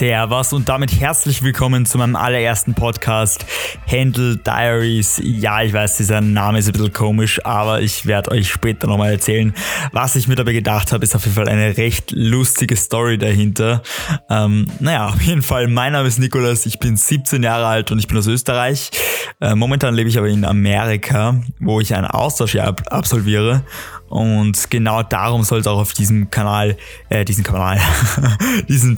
Servus 0.00 0.54
und 0.54 0.66
damit 0.66 0.98
herzlich 0.98 1.42
willkommen 1.42 1.84
zu 1.84 1.98
meinem 1.98 2.16
allerersten 2.16 2.72
Podcast 2.72 3.44
Handle 3.86 4.38
Diaries. 4.38 5.20
Ja, 5.22 5.62
ich 5.62 5.74
weiß, 5.74 5.98
dieser 5.98 6.22
Name 6.22 6.58
ist 6.58 6.68
ein 6.68 6.72
bisschen 6.72 6.94
komisch, 6.94 7.44
aber 7.44 7.82
ich 7.82 8.06
werde 8.06 8.30
euch 8.30 8.48
später 8.48 8.86
nochmal 8.86 9.12
erzählen. 9.12 9.52
Was 9.92 10.16
ich 10.16 10.26
mir 10.26 10.36
dabei 10.36 10.54
gedacht 10.54 10.92
habe, 10.92 11.04
ist 11.04 11.14
auf 11.14 11.24
jeden 11.24 11.34
Fall 11.34 11.50
eine 11.50 11.76
recht 11.76 12.12
lustige 12.12 12.76
Story 12.76 13.18
dahinter. 13.18 13.82
Ähm, 14.30 14.64
naja, 14.78 15.08
auf 15.08 15.20
jeden 15.20 15.42
Fall, 15.42 15.68
mein 15.68 15.92
Name 15.92 16.08
ist 16.08 16.18
Nikolas, 16.18 16.64
ich 16.64 16.78
bin 16.78 16.96
17 16.96 17.42
Jahre 17.42 17.66
alt 17.66 17.92
und 17.92 17.98
ich 17.98 18.08
bin 18.08 18.16
aus 18.16 18.26
Österreich. 18.26 18.90
Äh, 19.38 19.54
momentan 19.54 19.94
lebe 19.94 20.08
ich 20.08 20.16
aber 20.16 20.28
in 20.28 20.46
Amerika, 20.46 21.42
wo 21.58 21.78
ich 21.78 21.94
ein 21.94 22.06
Austauschjahr 22.06 22.74
absolviere. 22.88 23.64
Und 24.08 24.70
genau 24.70 25.02
darum 25.02 25.42
soll 25.42 25.60
es 25.60 25.66
auch 25.66 25.78
auf 25.78 25.92
diesem 25.92 26.30
Kanal, 26.30 26.78
äh, 27.10 27.26
diesen 27.26 27.44
Kanal, 27.44 27.78
diesen 28.68 28.96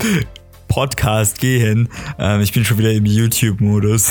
Podcast 0.73 1.39
gehen. 1.39 1.91
Ähm, 2.19 2.41
ich 2.41 2.53
bin 2.55 2.65
schon 2.65 2.79
wieder 2.79 2.93
im 2.93 3.05
YouTube-Modus. 3.05 4.11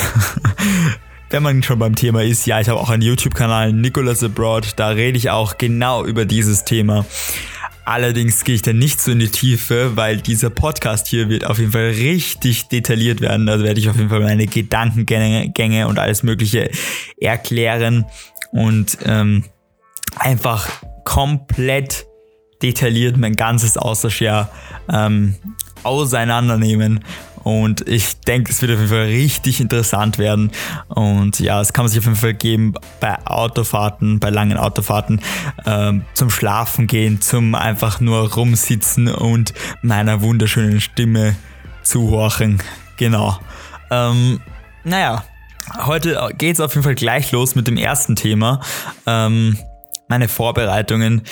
Wenn 1.32 1.42
man 1.42 1.64
schon 1.64 1.80
beim 1.80 1.96
Thema 1.96 2.22
ist, 2.22 2.46
ja, 2.46 2.62
ich 2.62 2.70
habe 2.70 2.80
auch 2.80 2.92
einen 2.92 3.02
YouTube-Kanal, 3.02 3.74
Nicholas 3.74 4.24
Abroad, 4.24 4.74
da 4.76 4.90
rede 4.90 5.18
ich 5.18 5.32
auch 5.32 5.58
genau 5.58 6.06
über 6.06 6.26
dieses 6.26 6.64
Thema. 6.64 7.04
Allerdings 7.84 8.44
gehe 8.44 8.54
ich 8.54 8.62
da 8.62 8.74
nicht 8.74 9.02
so 9.02 9.12
in 9.12 9.18
die 9.18 9.30
Tiefe, 9.30 9.98
weil 9.98 10.18
dieser 10.18 10.52
Podcast 10.52 11.08
hier 11.08 11.30
wird 11.30 11.46
auf 11.48 11.58
jeden 11.58 11.72
Fall 11.72 11.90
richtig 11.90 12.68
detailliert 12.68 13.22
werden. 13.22 13.50
Also 13.50 13.64
werde 13.64 13.80
ich 13.80 13.90
auf 13.90 13.96
jeden 13.96 14.10
Fall 14.10 14.20
meine 14.20 14.46
Gedankengänge 14.46 15.88
und 15.88 15.98
alles 15.98 16.22
Mögliche 16.22 16.70
erklären 17.20 18.06
und 18.52 19.00
ähm, 19.06 19.46
einfach 20.16 20.70
komplett 21.06 22.06
detailliert 22.62 23.18
mein 23.18 23.36
ganzes 23.36 23.78
Austauschjahr 23.78 24.52
ähm, 24.94 25.36
auseinandernehmen. 25.84 27.04
Und 27.44 27.88
ich 27.88 28.20
denke, 28.20 28.52
es 28.52 28.62
wird 28.62 28.72
auf 28.72 28.78
jeden 28.78 28.90
Fall 28.90 29.06
richtig 29.06 29.62
interessant 29.62 30.18
werden. 30.18 30.52
Und 30.90 31.40
ja, 31.40 31.60
es 31.60 31.74
kann 31.74 31.86
man 31.86 31.90
sich 31.90 32.00
auf 32.00 32.06
jeden 32.06 32.18
Fall 32.18 32.36
geben 32.36 32.74
bei 33.00 33.18
Autofahrten, 33.26 34.20
bei 34.20 34.30
langen 34.30 34.58
Autofahrten, 34.58 35.22
ähm, 35.66 36.06
zum 36.14 36.30
Schlafen 36.30 36.86
gehen, 36.86 37.20
zum 37.20 37.56
einfach 37.56 38.00
nur 38.00 38.32
rumsitzen 38.34 39.08
und 39.08 39.54
meiner 39.82 40.22
wunderschönen 40.22 40.82
Stimme 40.82 41.36
zuhorchen. 41.82 42.62
Genau. 42.98 43.40
Ähm, 43.90 44.40
naja, 44.84 45.24
heute 45.86 46.30
geht 46.38 46.56
es 46.56 46.60
auf 46.60 46.74
jeden 46.74 46.84
Fall 46.84 46.96
gleich 46.96 47.32
los 47.32 47.56
mit 47.56 47.68
dem 47.68 47.78
ersten 47.78 48.16
Thema. 48.16 48.62
Ähm, 49.08 49.58
meine 50.08 50.28
Vorbereitungen 50.28 51.24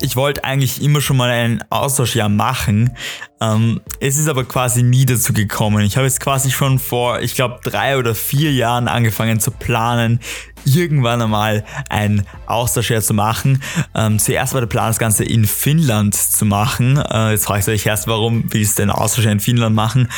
ich 0.00 0.16
wollte 0.16 0.44
eigentlich 0.44 0.82
immer 0.82 1.00
schon 1.00 1.16
mal 1.16 1.30
ein 1.30 1.64
Austauschjahr 1.70 2.28
machen. 2.28 2.92
Ähm, 3.40 3.80
es 4.00 4.16
ist 4.16 4.28
aber 4.28 4.44
quasi 4.44 4.82
nie 4.82 5.06
dazu 5.06 5.32
gekommen. 5.32 5.84
Ich 5.84 5.96
habe 5.96 6.06
jetzt 6.06 6.20
quasi 6.20 6.50
schon 6.50 6.78
vor, 6.78 7.20
ich 7.20 7.34
glaube, 7.34 7.58
drei 7.62 7.98
oder 7.98 8.14
vier 8.14 8.52
Jahren 8.52 8.88
angefangen 8.88 9.40
zu 9.40 9.50
planen, 9.50 10.20
irgendwann 10.64 11.22
einmal 11.22 11.64
ein 11.88 12.26
Austauschjahr 12.46 13.00
zu 13.00 13.14
machen. 13.14 13.62
Ähm, 13.94 14.18
zuerst 14.18 14.54
war 14.54 14.60
der 14.60 14.68
Plan, 14.68 14.88
das 14.88 14.98
Ganze 14.98 15.24
in 15.24 15.44
Finnland 15.44 16.14
zu 16.14 16.44
machen. 16.44 16.96
Äh, 16.96 17.32
jetzt 17.32 17.46
frage 17.46 17.60
ich 17.60 17.68
euch 17.68 17.86
erst, 17.86 18.06
warum 18.06 18.44
willst 18.52 18.78
du 18.78 18.84
ein 18.84 18.90
Austauschjahr 18.90 19.32
in 19.32 19.40
Finnland 19.40 19.74
machen? 19.74 20.08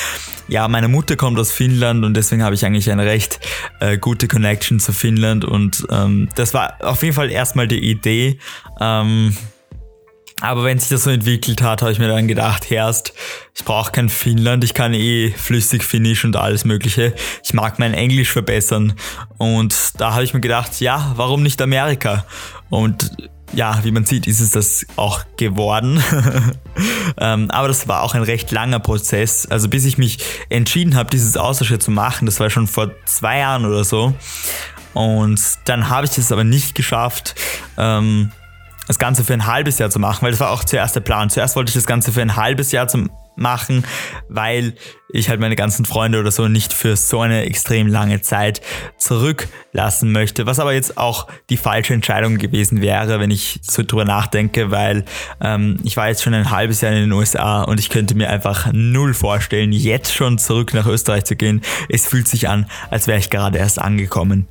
Ja, 0.48 0.66
meine 0.68 0.88
Mutter 0.88 1.16
kommt 1.16 1.38
aus 1.38 1.52
Finnland 1.52 2.04
und 2.04 2.14
deswegen 2.14 2.42
habe 2.42 2.54
ich 2.54 2.66
eigentlich 2.66 2.90
eine 2.90 3.04
recht 3.04 3.40
äh, 3.80 3.98
gute 3.98 4.28
Connection 4.28 4.80
zu 4.80 4.92
Finnland 4.92 5.44
und 5.44 5.86
ähm, 5.90 6.28
das 6.34 6.54
war 6.54 6.74
auf 6.80 7.02
jeden 7.02 7.14
Fall 7.14 7.30
erstmal 7.30 7.68
die 7.68 7.78
Idee. 7.78 8.38
Ähm, 8.80 9.36
aber 10.40 10.64
wenn 10.64 10.78
sich 10.78 10.88
das 10.88 11.04
so 11.04 11.10
entwickelt 11.10 11.62
hat, 11.62 11.82
habe 11.82 11.92
ich 11.92 11.98
mir 11.98 12.08
dann 12.08 12.28
gedacht, 12.28 12.70
Herst, 12.70 13.12
ich 13.54 13.64
brauche 13.64 13.92
kein 13.92 14.08
Finnland, 14.08 14.64
ich 14.64 14.74
kann 14.74 14.94
eh 14.94 15.30
flüssig 15.32 15.84
Finnisch 15.84 16.24
und 16.24 16.36
alles 16.36 16.64
Mögliche. 16.64 17.14
Ich 17.44 17.52
mag 17.52 17.78
mein 17.78 17.94
Englisch 17.94 18.32
verbessern. 18.32 18.94
Und 19.38 20.00
da 20.00 20.12
habe 20.12 20.24
ich 20.24 20.34
mir 20.34 20.40
gedacht, 20.40 20.80
ja, 20.80 21.12
warum 21.16 21.42
nicht 21.42 21.60
Amerika? 21.60 22.24
Und 22.70 23.10
ja, 23.52 23.80
wie 23.82 23.90
man 23.90 24.04
sieht, 24.04 24.26
ist 24.26 24.40
es 24.40 24.50
das 24.50 24.86
auch 24.96 25.24
geworden. 25.36 26.02
ähm, 27.18 27.50
aber 27.50 27.68
das 27.68 27.88
war 27.88 28.02
auch 28.02 28.14
ein 28.14 28.22
recht 28.22 28.50
langer 28.50 28.78
Prozess. 28.78 29.46
Also 29.46 29.68
bis 29.68 29.84
ich 29.84 29.98
mich 29.98 30.18
entschieden 30.48 30.94
habe, 30.94 31.10
dieses 31.10 31.36
Austauschjahr 31.36 31.80
zu 31.80 31.90
machen, 31.90 32.26
das 32.26 32.38
war 32.40 32.48
schon 32.50 32.66
vor 32.66 32.92
zwei 33.06 33.38
Jahren 33.38 33.66
oder 33.66 33.84
so. 33.84 34.14
Und 34.94 35.40
dann 35.66 35.88
habe 35.88 36.06
ich 36.06 36.16
es 36.16 36.32
aber 36.32 36.44
nicht 36.44 36.74
geschafft. 36.74 37.34
Ähm, 37.76 38.32
das 38.86 38.98
Ganze 38.98 39.24
für 39.24 39.34
ein 39.34 39.46
halbes 39.46 39.78
Jahr 39.78 39.90
zu 39.90 39.98
machen, 39.98 40.22
weil 40.22 40.32
das 40.32 40.40
war 40.40 40.50
auch 40.50 40.64
zuerst 40.64 40.96
der 40.96 41.00
Plan. 41.00 41.30
Zuerst 41.30 41.56
wollte 41.56 41.70
ich 41.70 41.74
das 41.74 41.86
Ganze 41.86 42.12
für 42.12 42.22
ein 42.22 42.36
halbes 42.36 42.72
Jahr 42.72 42.88
zu 42.88 43.08
machen, 43.36 43.84
weil 44.28 44.74
ich 45.12 45.28
halt 45.28 45.40
meine 45.40 45.56
ganzen 45.56 45.84
Freunde 45.84 46.20
oder 46.20 46.30
so 46.30 46.46
nicht 46.46 46.72
für 46.72 46.96
so 46.96 47.20
eine 47.20 47.44
extrem 47.44 47.88
lange 47.88 48.20
Zeit 48.20 48.60
zurücklassen 48.98 50.12
möchte. 50.12 50.46
Was 50.46 50.60
aber 50.60 50.72
jetzt 50.72 50.98
auch 50.98 51.26
die 51.48 51.56
falsche 51.56 51.94
Entscheidung 51.94 52.38
gewesen 52.38 52.80
wäre, 52.80 53.18
wenn 53.18 53.30
ich 53.30 53.60
so 53.62 53.82
drüber 53.82 54.04
nachdenke, 54.04 54.70
weil 54.70 55.04
ähm, 55.40 55.78
ich 55.82 55.96
war 55.96 56.08
jetzt 56.08 56.22
schon 56.22 56.34
ein 56.34 56.50
halbes 56.50 56.80
Jahr 56.80 56.92
in 56.92 57.00
den 57.00 57.12
USA 57.12 57.62
und 57.62 57.80
ich 57.80 57.88
könnte 57.88 58.14
mir 58.14 58.30
einfach 58.30 58.70
null 58.72 59.14
vorstellen, 59.14 59.72
jetzt 59.72 60.12
schon 60.12 60.38
zurück 60.38 60.74
nach 60.74 60.86
Österreich 60.86 61.24
zu 61.24 61.34
gehen. 61.34 61.62
Es 61.88 62.06
fühlt 62.06 62.28
sich 62.28 62.48
an, 62.48 62.66
als 62.90 63.06
wäre 63.06 63.18
ich 63.18 63.30
gerade 63.30 63.58
erst 63.58 63.80
angekommen. 63.80 64.46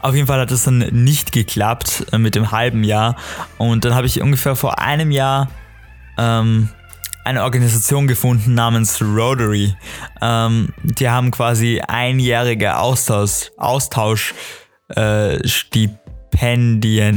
Auf 0.00 0.14
jeden 0.14 0.26
Fall 0.26 0.40
hat 0.40 0.50
es 0.50 0.64
dann 0.64 0.78
nicht 0.78 1.32
geklappt 1.32 2.06
äh, 2.12 2.18
mit 2.18 2.34
dem 2.34 2.50
halben 2.50 2.84
Jahr. 2.84 3.16
Und 3.58 3.84
dann 3.84 3.94
habe 3.94 4.06
ich 4.06 4.20
ungefähr 4.20 4.56
vor 4.56 4.78
einem 4.78 5.10
Jahr 5.10 5.48
ähm, 6.18 6.68
eine 7.24 7.44
Organisation 7.44 8.06
gefunden 8.06 8.54
namens 8.54 9.02
Rotary. 9.02 9.74
Ähm, 10.22 10.72
die 10.82 11.08
haben 11.08 11.30
quasi 11.30 11.80
einjährige 11.86 12.78
Austausch, 12.78 13.50
Austausch 13.58 14.34
äh, 14.96 15.36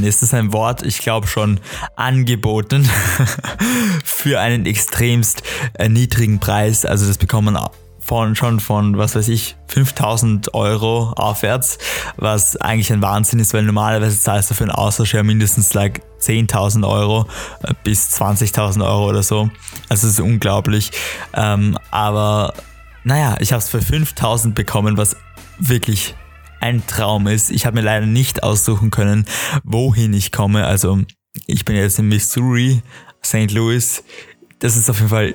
ist 0.04 0.24
das 0.24 0.34
ein 0.34 0.52
Wort? 0.52 0.84
Ich 0.84 1.00
glaube 1.00 1.28
schon, 1.28 1.60
angeboten 1.96 2.90
für 4.04 4.40
einen 4.40 4.66
extremst 4.66 5.44
äh, 5.74 5.90
niedrigen 5.90 6.40
Preis. 6.40 6.86
Also 6.86 7.08
das 7.08 7.18
bekommt 7.18 7.46
man 7.46 7.58
von 8.12 8.36
schon 8.36 8.60
von, 8.60 8.98
was 8.98 9.16
weiß 9.16 9.30
ich, 9.30 9.56
5000 9.68 10.54
Euro 10.54 11.14
aufwärts, 11.14 11.78
was 12.18 12.58
eigentlich 12.58 12.92
ein 12.92 13.02
Wahnsinn 13.02 13.40
ist, 13.40 13.54
weil 13.54 13.64
normalerweise 13.64 14.20
zahlst 14.20 14.52
du 14.52 14.54
für 14.54 14.66
einen 14.66 14.72
Austausch 14.72 15.14
mindestens 15.14 15.74
like 15.74 16.02
10.000 16.20 16.86
Euro 16.86 17.26
äh, 17.64 17.74
bis 17.86 18.10
20.000 18.22 18.86
Euro 18.86 19.08
oder 19.08 19.24
so. 19.24 19.50
Also 19.88 20.08
es 20.08 20.16
ist 20.16 20.20
unglaublich. 20.20 20.92
Ähm, 21.34 21.78
aber 21.90 22.54
naja, 23.06 23.38
ich 23.40 23.54
habe 23.54 23.62
es 23.62 23.70
für 23.70 23.82
5000 23.82 24.56
bekommen, 24.56 24.98
was 24.98 25.16
wirklich 25.58 26.14
ein 26.60 26.86
Traum 26.88 27.28
ist. 27.28 27.50
Ich 27.50 27.66
habe 27.66 27.76
mir 27.76 27.82
leider 27.82 28.08
nicht 28.08 28.44
aussuchen 28.44 28.92
können, 28.92 29.26
wohin 29.64 30.14
ich 30.14 30.34
komme. 30.34 30.66
Also 30.66 31.00
ich 31.48 31.64
bin 31.64 31.78
jetzt 31.78 31.98
in 31.98 32.10
Missouri, 32.10 32.82
St. 33.24 33.52
Louis. 33.52 34.04
Das 34.60 34.76
ist 34.76 34.90
auf 34.90 34.98
jeden 34.98 35.12
Fall 35.12 35.34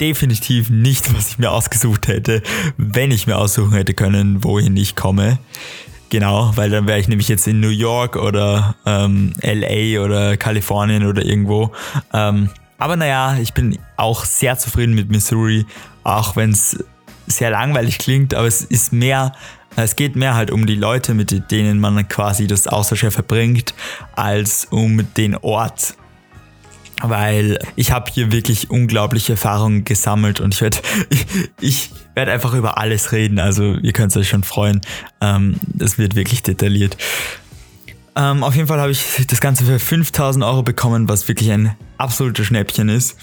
definitiv 0.00 0.70
nicht, 0.70 1.14
was 1.14 1.30
ich 1.30 1.38
mir 1.38 1.50
ausgesucht 1.50 2.08
hätte, 2.08 2.42
wenn 2.76 3.10
ich 3.10 3.26
mir 3.26 3.36
aussuchen 3.36 3.72
hätte 3.72 3.94
können, 3.94 4.42
wohin 4.44 4.76
ich 4.76 4.96
komme. 4.96 5.38
Genau, 6.10 6.52
weil 6.56 6.68
dann 6.68 6.86
wäre 6.86 6.98
ich 6.98 7.08
nämlich 7.08 7.28
jetzt 7.28 7.46
in 7.46 7.60
New 7.60 7.70
York 7.70 8.16
oder 8.16 8.76
ähm, 8.84 9.32
LA 9.42 10.04
oder 10.04 10.36
Kalifornien 10.36 11.06
oder 11.06 11.24
irgendwo. 11.24 11.72
Ähm, 12.12 12.50
aber 12.76 12.96
naja, 12.96 13.38
ich 13.40 13.54
bin 13.54 13.78
auch 13.96 14.24
sehr 14.24 14.58
zufrieden 14.58 14.94
mit 14.94 15.10
Missouri, 15.10 15.64
auch 16.04 16.36
wenn 16.36 16.50
es 16.50 16.84
sehr 17.26 17.50
langweilig 17.50 17.98
klingt, 17.98 18.34
aber 18.34 18.46
es 18.46 18.62
ist 18.62 18.92
mehr, 18.92 19.32
es 19.76 19.96
geht 19.96 20.16
mehr 20.16 20.34
halt 20.34 20.50
um 20.50 20.66
die 20.66 20.74
Leute, 20.74 21.14
mit 21.14 21.50
denen 21.50 21.80
man 21.80 22.06
quasi 22.08 22.46
das 22.46 22.66
Austauschjahr 22.66 23.12
verbringt, 23.12 23.72
als 24.14 24.66
um 24.70 25.14
den 25.14 25.36
Ort, 25.36 25.94
weil 27.02 27.58
ich 27.76 27.90
habe 27.90 28.10
hier 28.12 28.32
wirklich 28.32 28.70
unglaubliche 28.70 29.32
Erfahrungen 29.32 29.84
gesammelt 29.84 30.40
und 30.40 30.54
ich 30.54 30.60
werde 30.60 30.78
ich, 31.10 31.26
ich 31.60 31.90
werd 32.14 32.28
einfach 32.28 32.54
über 32.54 32.78
alles 32.78 33.12
reden. 33.12 33.38
Also 33.38 33.74
ihr 33.74 33.92
könnt 33.92 34.16
euch 34.16 34.28
schon 34.28 34.44
freuen. 34.44 34.80
Ähm, 35.20 35.56
das 35.66 35.98
wird 35.98 36.14
wirklich 36.14 36.42
detailliert. 36.42 36.96
Ähm, 38.14 38.44
auf 38.44 38.54
jeden 38.54 38.68
Fall 38.68 38.80
habe 38.80 38.92
ich 38.92 39.26
das 39.28 39.40
Ganze 39.40 39.64
für 39.64 39.78
5000 39.78 40.44
Euro 40.44 40.62
bekommen, 40.62 41.08
was 41.08 41.28
wirklich 41.28 41.50
ein 41.50 41.74
absolutes 41.96 42.46
Schnäppchen 42.46 42.88
ist. 42.88 43.16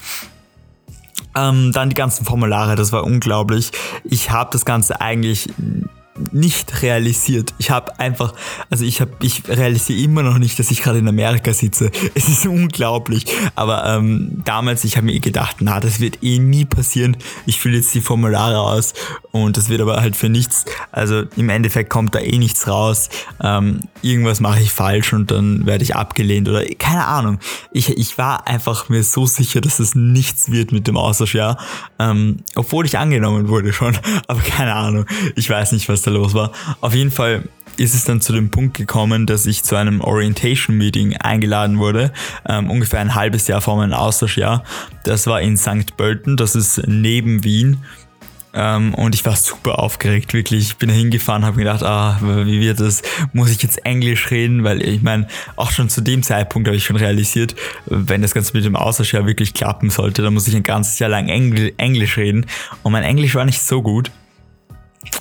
Ähm, 1.36 1.72
dann 1.72 1.90
die 1.90 1.96
ganzen 1.96 2.26
Formulare, 2.26 2.76
das 2.76 2.92
war 2.92 3.04
unglaublich. 3.04 3.72
Ich 4.04 4.32
habe 4.32 4.50
das 4.52 4.66
Ganze 4.66 5.00
eigentlich 5.00 5.48
nicht 6.32 6.82
realisiert. 6.82 7.54
Ich 7.58 7.72
habe 7.72 8.00
einfach, 8.00 8.34
also 8.70 8.86
ich 8.86 9.02
habe, 9.02 9.12
ich 9.22 9.48
realisiere 9.48 10.00
immer 10.02 10.24
noch 10.24 10.38
nicht, 10.38 10.60
dass 10.60 10.72
ich 10.72 10.82
gerade 10.82 11.00
in 11.00 11.08
Amerika 11.08 11.54
sitze. 11.54 11.92
Es 12.16 12.28
ist 12.28 12.46
unglaublich. 12.46 13.26
Aber 13.56 13.86
ähm, 13.86 14.42
damals, 14.44 14.84
ich 14.84 14.98
habe 14.98 15.06
mir 15.06 15.20
gedacht, 15.20 15.58
na, 15.60 15.80
das 15.80 16.00
wird 16.00 16.24
eh 16.24 16.40
nie 16.40 16.66
passieren. 16.66 17.18
Ich 17.46 17.60
fülle 17.60 17.78
jetzt 17.78 17.94
die 17.94 18.02
Formulare 18.02 18.60
aus 18.60 18.94
und 19.32 19.58
das 19.58 19.70
wird 19.70 19.82
aber 19.82 20.02
halt 20.02 20.16
für 20.16 20.30
nichts. 20.30 20.66
Also 20.92 21.24
im 21.36 21.50
Endeffekt 21.50 21.90
kommt 21.90 22.16
da 22.16 22.20
eh 22.20 22.38
nichts 22.38 22.68
raus. 22.68 23.10
Ähm, 23.42 23.82
irgendwas 24.02 24.40
mache 24.40 24.60
ich 24.62 24.72
falsch 24.72 25.14
und 25.14 25.32
dann 25.32 25.66
werde 25.66 25.84
ich 25.84 25.96
abgelehnt 25.96 26.50
oder 26.50 26.66
keine 26.66 27.06
Ahnung. 27.06 27.40
Ich, 27.72 27.90
ich 27.98 28.18
war 28.18 28.48
einfach 28.48 28.90
mir 28.90 29.04
so 29.04 29.26
sicher, 29.26 29.62
dass 29.62 29.80
es 29.80 29.96
nichts 29.96 30.52
wird 30.52 30.72
mit 30.72 30.88
dem 30.88 30.98
Austauschjahr. 30.98 31.58
Ähm, 32.00 32.38
obwohl 32.56 32.86
ich 32.86 32.98
angenommen 32.98 33.48
wurde 33.48 33.72
schon. 33.74 33.98
Aber 34.28 34.42
keine 34.42 34.76
Ahnung. 34.76 35.06
Ich 35.36 35.50
weiß 35.50 35.72
nicht, 35.72 35.88
was 35.90 36.02
da 36.02 36.09
los 36.10 36.34
war. 36.34 36.52
Auf 36.82 36.94
jeden 36.94 37.12
Fall 37.12 37.44
ist 37.78 37.96
es 37.96 38.04
dann 38.04 38.20
zu 38.20 38.34
dem 38.34 38.52
Punkt 38.52 38.76
gekommen, 38.76 39.26
dass 39.26 39.46
ich 39.46 39.64
zu 39.64 39.76
einem 39.76 40.02
Orientation 40.02 40.78
Meeting 40.78 41.16
eingeladen 41.18 41.80
wurde, 41.80 42.12
ähm, 42.48 42.70
ungefähr 42.70 43.00
ein 43.00 43.16
halbes 43.16 43.48
Jahr 43.48 43.62
vor 43.62 43.78
meinem 43.78 43.94
Austauschjahr. 43.94 44.64
Das 45.06 45.28
war 45.28 45.42
in 45.42 45.58
St. 45.58 45.96
Pölten, 45.96 46.36
das 46.36 46.56
ist 46.56 46.82
neben 46.88 47.44
Wien. 47.44 47.84
Ähm, 48.52 48.96
und 48.96 49.14
ich 49.14 49.26
war 49.26 49.36
super 49.36 49.80
aufgeregt, 49.80 50.34
wirklich. 50.34 50.70
Ich 50.70 50.78
bin 50.78 50.90
da 50.90 50.96
hingefahren, 50.96 51.46
habe 51.46 51.58
gedacht, 51.58 51.84
ah, 51.84 52.18
wie 52.22 52.60
wird 52.60 52.80
das? 52.80 53.04
Muss 53.32 53.52
ich 53.52 53.62
jetzt 53.62 53.86
Englisch 53.86 54.32
reden? 54.32 54.64
Weil 54.64 54.82
ich 54.82 55.02
meine, 55.02 55.28
auch 55.56 55.72
schon 55.72 55.88
zu 55.88 56.02
dem 56.02 56.24
Zeitpunkt 56.24 56.68
habe 56.68 56.76
ich 56.76 56.84
schon 56.84 56.96
realisiert, 56.96 57.56
wenn 57.86 58.22
das 58.22 58.34
Ganze 58.34 58.54
mit 58.54 58.66
dem 58.66 58.76
Austauschjahr 58.76 59.28
wirklich 59.28 59.54
klappen 59.54 59.90
sollte, 59.90 60.24
dann 60.24 60.34
muss 60.34 60.48
ich 60.48 60.56
ein 60.56 60.64
ganzes 60.64 60.98
Jahr 61.00 61.10
lang 61.10 61.30
Engl 61.30 61.74
Englisch 61.78 62.18
reden. 62.18 62.48
Und 62.82 62.92
mein 62.92 63.04
Englisch 63.04 63.36
war 63.36 63.46
nicht 63.46 63.62
so 63.62 63.84
gut. 63.84 64.12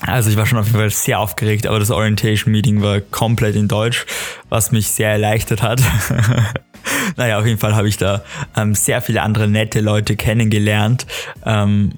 Also 0.01 0.31
ich 0.31 0.37
war 0.37 0.47
schon 0.47 0.59
auf 0.59 0.67
jeden 0.67 0.79
Fall 0.79 0.91
sehr 0.91 1.21
aufgeregt, 1.21 1.67
aber 1.67 1.79
das 1.79 1.91
Orientation 1.91 2.53
Meeting 2.53 2.83
war 2.83 3.01
komplett 3.01 3.57
in 3.57 3.69
Deutsch, 3.69 4.07
was 4.49 4.73
mich 4.73 4.89
sehr 4.89 5.11
erleichtert 5.11 5.63
hat. 5.63 5.81
naja, 7.17 7.39
auf 7.39 7.47
jeden 7.47 7.59
Fall 7.59 7.75
habe 7.75 7.89
ich 7.89 7.97
da 7.97 8.23
ähm, 8.57 8.75
sehr 8.75 9.01
viele 9.03 9.23
andere 9.23 9.49
nette 9.49 9.81
Leute 9.81 10.17
kennengelernt, 10.17 11.07
ähm, 11.45 11.93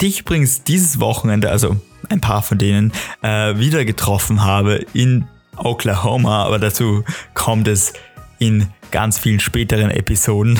die 0.00 0.06
ich 0.06 0.20
übrigens 0.20 0.64
dieses 0.64 1.00
Wochenende, 1.00 1.50
also 1.50 1.76
ein 2.08 2.20
paar 2.20 2.42
von 2.42 2.58
denen, 2.58 2.92
äh, 3.22 3.56
wieder 3.56 3.84
getroffen 3.84 4.44
habe 4.44 4.86
in 4.92 5.26
Oklahoma, 5.56 6.44
aber 6.44 6.58
dazu 6.58 7.04
kommt 7.34 7.68
es 7.68 7.94
in 8.38 8.68
ganz 8.90 9.18
vielen 9.18 9.40
späteren 9.40 9.90
Episoden. 9.90 10.58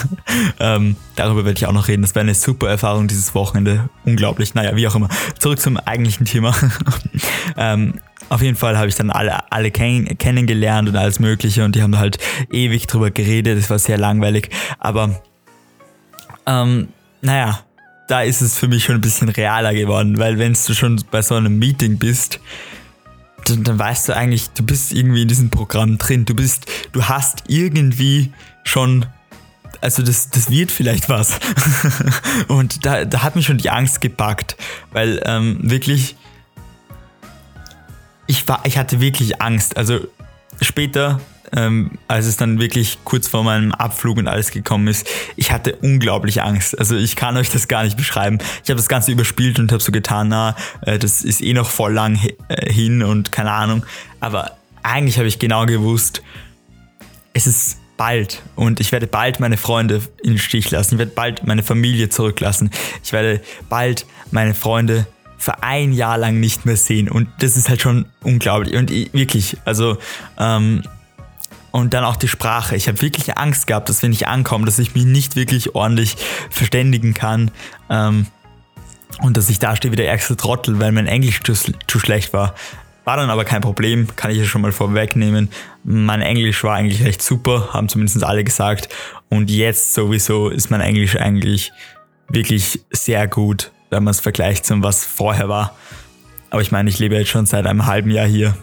ähm, 0.60 0.96
darüber 1.16 1.44
werde 1.44 1.58
ich 1.58 1.66
auch 1.66 1.72
noch 1.72 1.88
reden. 1.88 2.02
Das 2.02 2.14
war 2.14 2.22
eine 2.22 2.34
super 2.34 2.68
Erfahrung 2.68 3.08
dieses 3.08 3.34
Wochenende. 3.34 3.88
Unglaublich. 4.04 4.54
Naja, 4.54 4.74
wie 4.76 4.86
auch 4.88 4.94
immer. 4.94 5.08
Zurück 5.38 5.60
zum 5.60 5.76
eigentlichen 5.76 6.26
Thema. 6.26 6.54
ähm, 7.56 7.94
auf 8.28 8.42
jeden 8.42 8.56
Fall 8.56 8.76
habe 8.78 8.88
ich 8.88 8.94
dann 8.94 9.10
alle, 9.10 9.50
alle 9.52 9.70
kenn 9.70 10.16
kennengelernt 10.18 10.88
und 10.88 10.96
alles 10.96 11.18
Mögliche 11.20 11.64
und 11.64 11.74
die 11.74 11.82
haben 11.82 11.98
halt 11.98 12.18
ewig 12.52 12.86
drüber 12.86 13.10
geredet. 13.10 13.58
Das 13.58 13.70
war 13.70 13.78
sehr 13.78 13.98
langweilig. 13.98 14.50
Aber 14.78 15.20
ähm, 16.46 16.88
naja, 17.22 17.60
da 18.08 18.22
ist 18.22 18.40
es 18.40 18.58
für 18.58 18.68
mich 18.68 18.84
schon 18.84 18.96
ein 18.96 19.00
bisschen 19.00 19.28
realer 19.28 19.74
geworden, 19.74 20.18
weil 20.18 20.38
wenn 20.38 20.52
du 20.52 20.74
schon 20.74 21.02
bei 21.10 21.22
so 21.22 21.36
einem 21.36 21.58
Meeting 21.58 21.98
bist, 21.98 22.40
dann, 23.54 23.64
dann 23.64 23.78
weißt 23.78 24.08
du 24.08 24.16
eigentlich, 24.16 24.50
du 24.50 24.62
bist 24.62 24.92
irgendwie 24.92 25.22
in 25.22 25.28
diesem 25.28 25.50
Programm 25.50 25.98
drin. 25.98 26.24
Du 26.24 26.34
bist, 26.34 26.66
du 26.92 27.04
hast 27.04 27.44
irgendwie 27.48 28.32
schon 28.64 29.06
also 29.80 30.02
das, 30.02 30.30
das 30.30 30.50
wird 30.50 30.70
vielleicht 30.70 31.08
was. 31.08 31.38
und 32.48 32.84
da, 32.84 33.04
da 33.04 33.22
hat 33.22 33.36
mich 33.36 33.46
schon 33.46 33.58
die 33.58 33.70
Angst 33.70 34.00
gepackt, 34.00 34.56
weil 34.92 35.22
ähm, 35.24 35.58
wirklich, 35.62 36.16
ich, 38.26 38.46
war, 38.46 38.60
ich 38.64 38.76
hatte 38.76 39.00
wirklich 39.00 39.40
Angst. 39.40 39.76
Also 39.76 40.00
später 40.60 41.20
ähm, 41.56 41.92
als 42.08 42.26
es 42.26 42.36
dann 42.36 42.60
wirklich 42.60 42.98
kurz 43.04 43.28
vor 43.28 43.44
meinem 43.44 43.72
Abflug 43.72 44.18
und 44.18 44.28
alles 44.28 44.50
gekommen 44.50 44.88
ist, 44.88 45.08
ich 45.36 45.52
hatte 45.52 45.76
unglaublich 45.76 46.42
Angst. 46.42 46.78
Also 46.78 46.96
ich 46.96 47.16
kann 47.16 47.36
euch 47.36 47.50
das 47.50 47.68
gar 47.68 47.84
nicht 47.84 47.96
beschreiben. 47.96 48.38
Ich 48.62 48.70
habe 48.70 48.76
das 48.76 48.88
Ganze 48.88 49.12
überspielt 49.12 49.58
und 49.58 49.72
habe 49.72 49.82
so 49.82 49.92
getan, 49.92 50.28
na, 50.28 50.54
äh, 50.82 50.98
das 50.98 51.22
ist 51.22 51.42
eh 51.42 51.52
noch 51.52 51.68
voll 51.68 51.92
lang 51.92 52.18
äh, 52.48 52.72
hin 52.72 53.02
und 53.02 53.32
keine 53.32 53.52
Ahnung. 53.52 53.84
Aber 54.20 54.52
eigentlich 54.82 55.18
habe 55.18 55.28
ich 55.28 55.38
genau 55.38 55.66
gewusst, 55.66 56.22
es 57.32 57.46
ist 57.46 57.78
bald 57.96 58.42
und 58.56 58.80
ich 58.80 58.92
werde 58.92 59.06
bald 59.06 59.40
meine 59.40 59.56
Freunde 59.56 60.00
in 60.22 60.30
den 60.30 60.38
Stich 60.38 60.70
lassen. 60.70 60.94
Ich 60.94 60.98
werde 60.98 61.12
bald 61.12 61.46
meine 61.46 61.62
Familie 61.62 62.08
zurücklassen. 62.08 62.70
Ich 63.04 63.12
werde 63.12 63.42
bald 63.68 64.06
meine 64.30 64.54
Freunde 64.54 65.06
für 65.36 65.62
ein 65.62 65.92
Jahr 65.92 66.18
lang 66.18 66.38
nicht 66.38 66.66
mehr 66.66 66.76
sehen 66.76 67.08
und 67.08 67.28
das 67.40 67.56
ist 67.56 67.68
halt 67.68 67.80
schon 67.80 68.06
unglaublich 68.22 68.74
und 68.76 68.90
ich, 68.90 69.12
wirklich, 69.14 69.56
also 69.64 69.96
ähm, 70.38 70.82
und 71.72 71.94
dann 71.94 72.04
auch 72.04 72.16
die 72.16 72.28
Sprache. 72.28 72.76
Ich 72.76 72.88
habe 72.88 73.00
wirklich 73.02 73.36
Angst 73.38 73.66
gehabt, 73.66 73.88
dass 73.88 74.02
wenn 74.02 74.12
ich 74.12 74.26
ankomme, 74.26 74.66
dass 74.66 74.78
ich 74.78 74.94
mich 74.94 75.04
nicht 75.04 75.36
wirklich 75.36 75.74
ordentlich 75.74 76.16
verständigen 76.50 77.14
kann. 77.14 77.50
Ähm, 77.88 78.26
und 79.20 79.36
dass 79.36 79.50
ich 79.50 79.58
da 79.58 79.76
stehe 79.76 79.92
wie 79.92 79.96
der 79.96 80.08
ärgste 80.08 80.36
Trottel, 80.36 80.80
weil 80.80 80.92
mein 80.92 81.06
Englisch 81.06 81.42
zu, 81.42 81.52
zu 81.54 81.98
schlecht 81.98 82.32
war. 82.32 82.54
War 83.04 83.16
dann 83.16 83.30
aber 83.30 83.44
kein 83.44 83.60
Problem, 83.60 84.08
kann 84.16 84.30
ich 84.30 84.38
ja 84.38 84.44
schon 84.44 84.62
mal 84.62 84.72
vorwegnehmen. 84.72 85.48
Mein 85.84 86.22
Englisch 86.22 86.62
war 86.64 86.76
eigentlich 86.76 87.02
recht 87.02 87.22
super, 87.22 87.70
haben 87.72 87.88
zumindest 87.88 88.22
alle 88.24 88.44
gesagt. 88.44 88.88
Und 89.28 89.50
jetzt 89.50 89.94
sowieso 89.94 90.48
ist 90.48 90.70
mein 90.70 90.80
Englisch 90.80 91.16
eigentlich 91.16 91.72
wirklich 92.28 92.80
sehr 92.90 93.26
gut, 93.26 93.72
wenn 93.90 94.04
man 94.04 94.12
es 94.12 94.20
vergleicht 94.20 94.64
zum 94.64 94.82
was 94.82 95.04
vorher 95.04 95.48
war. 95.48 95.76
Aber 96.50 96.62
ich 96.62 96.72
meine, 96.72 96.88
ich 96.90 96.98
lebe 96.98 97.16
jetzt 97.16 97.30
schon 97.30 97.46
seit 97.46 97.66
einem 97.66 97.86
halben 97.86 98.10
Jahr 98.10 98.26
hier 98.26 98.54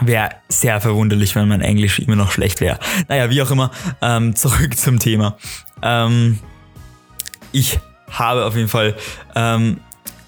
Wäre 0.00 0.30
sehr 0.48 0.80
verwunderlich, 0.80 1.34
wenn 1.36 1.48
mein 1.48 1.60
Englisch 1.60 1.98
immer 1.98 2.16
noch 2.16 2.32
schlecht 2.32 2.60
wäre. 2.60 2.78
Naja, 3.08 3.30
wie 3.30 3.42
auch 3.42 3.50
immer, 3.50 3.70
ähm, 4.00 4.34
zurück 4.36 4.76
zum 4.76 4.98
Thema. 4.98 5.36
Ähm, 5.82 6.38
ich 7.52 7.80
habe 8.10 8.44
auf 8.44 8.56
jeden 8.56 8.68
Fall 8.68 8.96
ähm, 9.34 9.80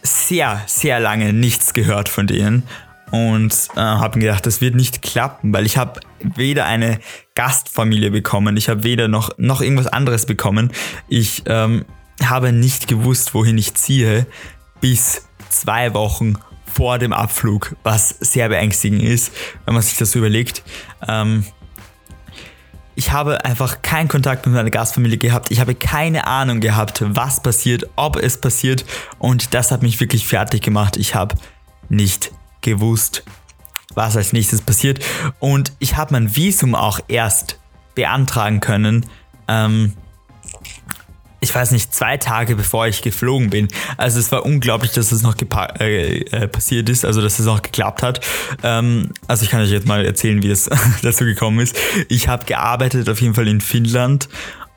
sehr, 0.02 0.60
sehr 0.66 1.00
lange 1.00 1.32
nichts 1.32 1.74
gehört 1.74 2.08
von 2.08 2.26
denen 2.26 2.64
und 3.12 3.68
äh, 3.76 3.80
habe 3.80 4.18
mir 4.18 4.26
gedacht, 4.26 4.46
das 4.46 4.60
wird 4.60 4.74
nicht 4.74 5.02
klappen, 5.02 5.52
weil 5.52 5.66
ich 5.66 5.76
habe 5.76 6.00
weder 6.20 6.64
eine 6.64 6.98
Gastfamilie 7.34 8.10
bekommen, 8.10 8.56
ich 8.56 8.68
habe 8.68 8.84
weder 8.84 9.06
noch, 9.06 9.36
noch 9.38 9.60
irgendwas 9.60 9.86
anderes 9.86 10.26
bekommen. 10.26 10.72
Ich 11.08 11.42
ähm, 11.46 11.84
habe 12.24 12.52
nicht 12.52 12.88
gewusst, 12.88 13.34
wohin 13.34 13.58
ich 13.58 13.74
ziehe, 13.74 14.26
bis 14.80 15.28
zwei 15.50 15.92
Wochen 15.94 16.36
vor 16.74 16.98
dem 16.98 17.12
Abflug, 17.12 17.76
was 17.82 18.10
sehr 18.20 18.48
beängstigend 18.48 19.02
ist, 19.02 19.32
wenn 19.64 19.74
man 19.74 19.82
sich 19.82 19.96
das 19.98 20.12
so 20.12 20.18
überlegt. 20.18 20.62
Ähm, 21.06 21.44
ich 22.94 23.10
habe 23.10 23.44
einfach 23.44 23.82
keinen 23.82 24.08
Kontakt 24.08 24.44
mit 24.46 24.54
meiner 24.54 24.70
Gastfamilie 24.70 25.16
gehabt. 25.16 25.50
Ich 25.50 25.60
habe 25.60 25.74
keine 25.74 26.26
Ahnung 26.26 26.60
gehabt, 26.60 27.02
was 27.04 27.42
passiert, 27.42 27.88
ob 27.96 28.16
es 28.16 28.38
passiert. 28.38 28.84
Und 29.18 29.54
das 29.54 29.70
hat 29.70 29.82
mich 29.82 29.98
wirklich 30.00 30.26
fertig 30.26 30.62
gemacht. 30.62 30.96
Ich 30.96 31.14
habe 31.14 31.36
nicht 31.88 32.32
gewusst, 32.60 33.24
was 33.94 34.16
als 34.16 34.32
nächstes 34.32 34.60
passiert. 34.60 35.02
Und 35.38 35.72
ich 35.78 35.96
habe 35.96 36.12
mein 36.12 36.36
Visum 36.36 36.74
auch 36.74 37.00
erst 37.08 37.58
beantragen 37.94 38.60
können, 38.60 39.06
ähm, 39.48 39.94
ich 41.42 41.52
weiß 41.52 41.72
nicht, 41.72 41.92
zwei 41.92 42.16
Tage 42.16 42.54
bevor 42.54 42.86
ich 42.86 43.02
geflogen 43.02 43.50
bin. 43.50 43.68
Also 43.96 44.20
es 44.20 44.30
war 44.30 44.46
unglaublich, 44.46 44.92
dass 44.92 45.10
es 45.10 45.22
noch 45.22 45.34
äh, 45.80 46.20
äh, 46.20 46.48
passiert 46.48 46.88
ist, 46.88 47.04
also 47.04 47.20
dass 47.20 47.40
es 47.40 47.46
noch 47.46 47.62
geklappt 47.62 48.02
hat. 48.02 48.20
Ähm, 48.62 49.10
also 49.26 49.44
ich 49.44 49.50
kann 49.50 49.60
euch 49.60 49.70
jetzt 49.70 49.86
mal 49.86 50.06
erzählen, 50.06 50.40
wie 50.42 50.50
es 50.50 50.70
dazu 51.02 51.24
gekommen 51.24 51.58
ist. 51.58 51.76
Ich 52.08 52.28
habe 52.28 52.44
gearbeitet 52.46 53.08
auf 53.08 53.20
jeden 53.20 53.34
Fall 53.34 53.48
in 53.48 53.60
Finnland 53.60 54.28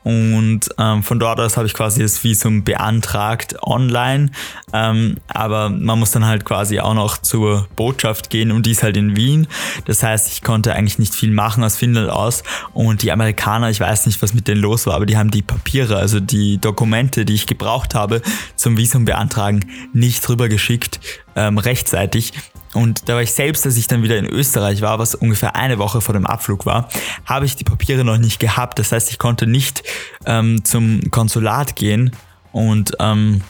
und 0.06 0.60
ähm, 0.78 1.02
von 1.02 1.18
dort 1.18 1.40
aus 1.40 1.56
habe 1.56 1.66
ich 1.66 1.74
quasi 1.74 2.00
das 2.00 2.22
Visum 2.22 2.62
beantragt 2.62 3.56
online. 3.60 4.30
Ähm, 4.72 5.16
aber 5.26 5.68
man 5.68 5.98
muss 5.98 6.12
dann 6.12 6.24
halt 6.24 6.44
quasi 6.44 6.78
auch 6.78 6.94
noch 6.94 7.18
zur 7.18 7.66
Botschaft 7.74 8.30
gehen 8.30 8.52
und 8.52 8.66
die 8.66 8.70
ist 8.70 8.84
halt 8.84 8.96
in 8.96 9.16
Wien. 9.16 9.48
Das 9.84 10.04
heißt, 10.04 10.30
ich 10.30 10.42
konnte 10.42 10.74
eigentlich 10.74 11.00
nicht 11.00 11.12
viel 11.12 11.32
machen 11.32 11.64
aus 11.64 11.74
Finnland 11.76 12.08
aus. 12.08 12.44
Und 12.72 13.02
die 13.02 13.10
Amerikaner, 13.10 13.68
ich 13.68 13.80
weiß 13.80 14.06
nicht, 14.06 14.22
was 14.22 14.32
mit 14.32 14.46
denen 14.46 14.60
los 14.60 14.86
war, 14.86 14.94
aber 14.94 15.06
die 15.06 15.16
haben 15.16 15.32
die 15.32 15.42
Papiere, 15.42 15.96
also 15.96 16.20
die 16.20 16.58
Dokumente, 16.58 17.24
die 17.24 17.34
ich 17.34 17.48
gebraucht 17.48 17.96
habe 17.96 18.22
zum 18.54 18.76
Visum 18.76 19.06
beantragen, 19.06 19.64
nicht 19.92 20.28
rübergeschickt 20.28 21.00
ähm, 21.34 21.58
rechtzeitig. 21.58 22.32
Und 22.76 23.08
da 23.08 23.14
war 23.14 23.22
ich 23.22 23.32
selbst, 23.32 23.64
als 23.64 23.78
ich 23.78 23.88
dann 23.88 24.02
wieder 24.02 24.18
in 24.18 24.26
Österreich 24.26 24.82
war, 24.82 24.98
was 24.98 25.14
ungefähr 25.14 25.56
eine 25.56 25.78
Woche 25.78 26.02
vor 26.02 26.12
dem 26.12 26.26
Abflug 26.26 26.66
war, 26.66 26.90
habe 27.24 27.46
ich 27.46 27.56
die 27.56 27.64
Papiere 27.64 28.04
noch 28.04 28.18
nicht 28.18 28.38
gehabt. 28.38 28.78
Das 28.78 28.92
heißt, 28.92 29.10
ich 29.10 29.18
konnte 29.18 29.46
nicht 29.46 29.82
ähm, 30.26 30.62
zum 30.62 31.00
Konsulat 31.10 31.74
gehen 31.74 32.10
und 32.52 32.92
ähm, 33.00 33.40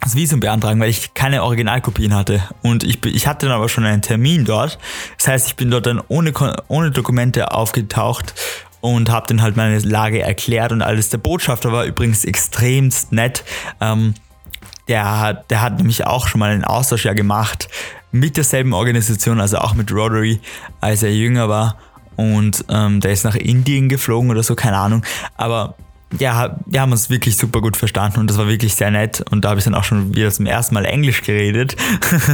das 0.00 0.16
Visum 0.16 0.40
beantragen, 0.40 0.80
weil 0.80 0.90
ich 0.90 1.14
keine 1.14 1.44
Originalkopien 1.44 2.12
hatte. 2.12 2.42
Und 2.62 2.82
ich, 2.82 3.04
ich 3.06 3.28
hatte 3.28 3.46
dann 3.46 3.54
aber 3.54 3.68
schon 3.68 3.84
einen 3.84 4.02
Termin 4.02 4.44
dort. 4.44 4.80
Das 5.16 5.28
heißt, 5.28 5.46
ich 5.46 5.54
bin 5.54 5.70
dort 5.70 5.86
dann 5.86 6.02
ohne, 6.08 6.32
ohne 6.66 6.90
Dokumente 6.90 7.52
aufgetaucht 7.52 8.34
und 8.80 9.10
habe 9.10 9.28
dann 9.28 9.42
halt 9.42 9.56
meine 9.56 9.78
Lage 9.78 10.22
erklärt 10.22 10.72
und 10.72 10.82
alles. 10.82 11.08
Der 11.10 11.18
Botschafter 11.18 11.70
war 11.70 11.84
übrigens 11.84 12.24
extremst 12.24 13.12
nett. 13.12 13.44
Ähm, 13.80 14.14
der 14.88 15.20
hat, 15.20 15.50
der 15.50 15.62
hat 15.62 15.76
nämlich 15.78 16.06
auch 16.06 16.28
schon 16.28 16.38
mal 16.38 16.50
einen 16.50 16.64
Austausch 16.64 17.04
ja 17.04 17.12
gemacht 17.12 17.68
mit 18.12 18.36
derselben 18.36 18.72
Organisation, 18.72 19.40
also 19.40 19.58
auch 19.58 19.74
mit 19.74 19.92
Rotary, 19.92 20.40
als 20.80 21.02
er 21.02 21.12
jünger 21.12 21.48
war. 21.48 21.76
Und 22.16 22.64
ähm, 22.70 23.00
der 23.00 23.12
ist 23.12 23.24
nach 23.24 23.34
Indien 23.34 23.88
geflogen 23.88 24.30
oder 24.30 24.42
so, 24.42 24.54
keine 24.54 24.78
Ahnung. 24.78 25.04
Aber 25.36 25.74
ja, 26.18 26.56
wir 26.66 26.80
haben 26.80 26.92
uns 26.92 27.10
wirklich 27.10 27.36
super 27.36 27.60
gut 27.60 27.76
verstanden 27.76 28.20
und 28.20 28.30
das 28.30 28.38
war 28.38 28.48
wirklich 28.48 28.74
sehr 28.74 28.90
nett. 28.90 29.22
Und 29.30 29.44
da 29.44 29.50
habe 29.50 29.58
ich 29.58 29.64
dann 29.64 29.74
auch 29.74 29.84
schon 29.84 30.14
wieder 30.14 30.30
zum 30.30 30.46
ersten 30.46 30.74
Mal 30.74 30.84
Englisch 30.84 31.22
geredet, 31.22 31.76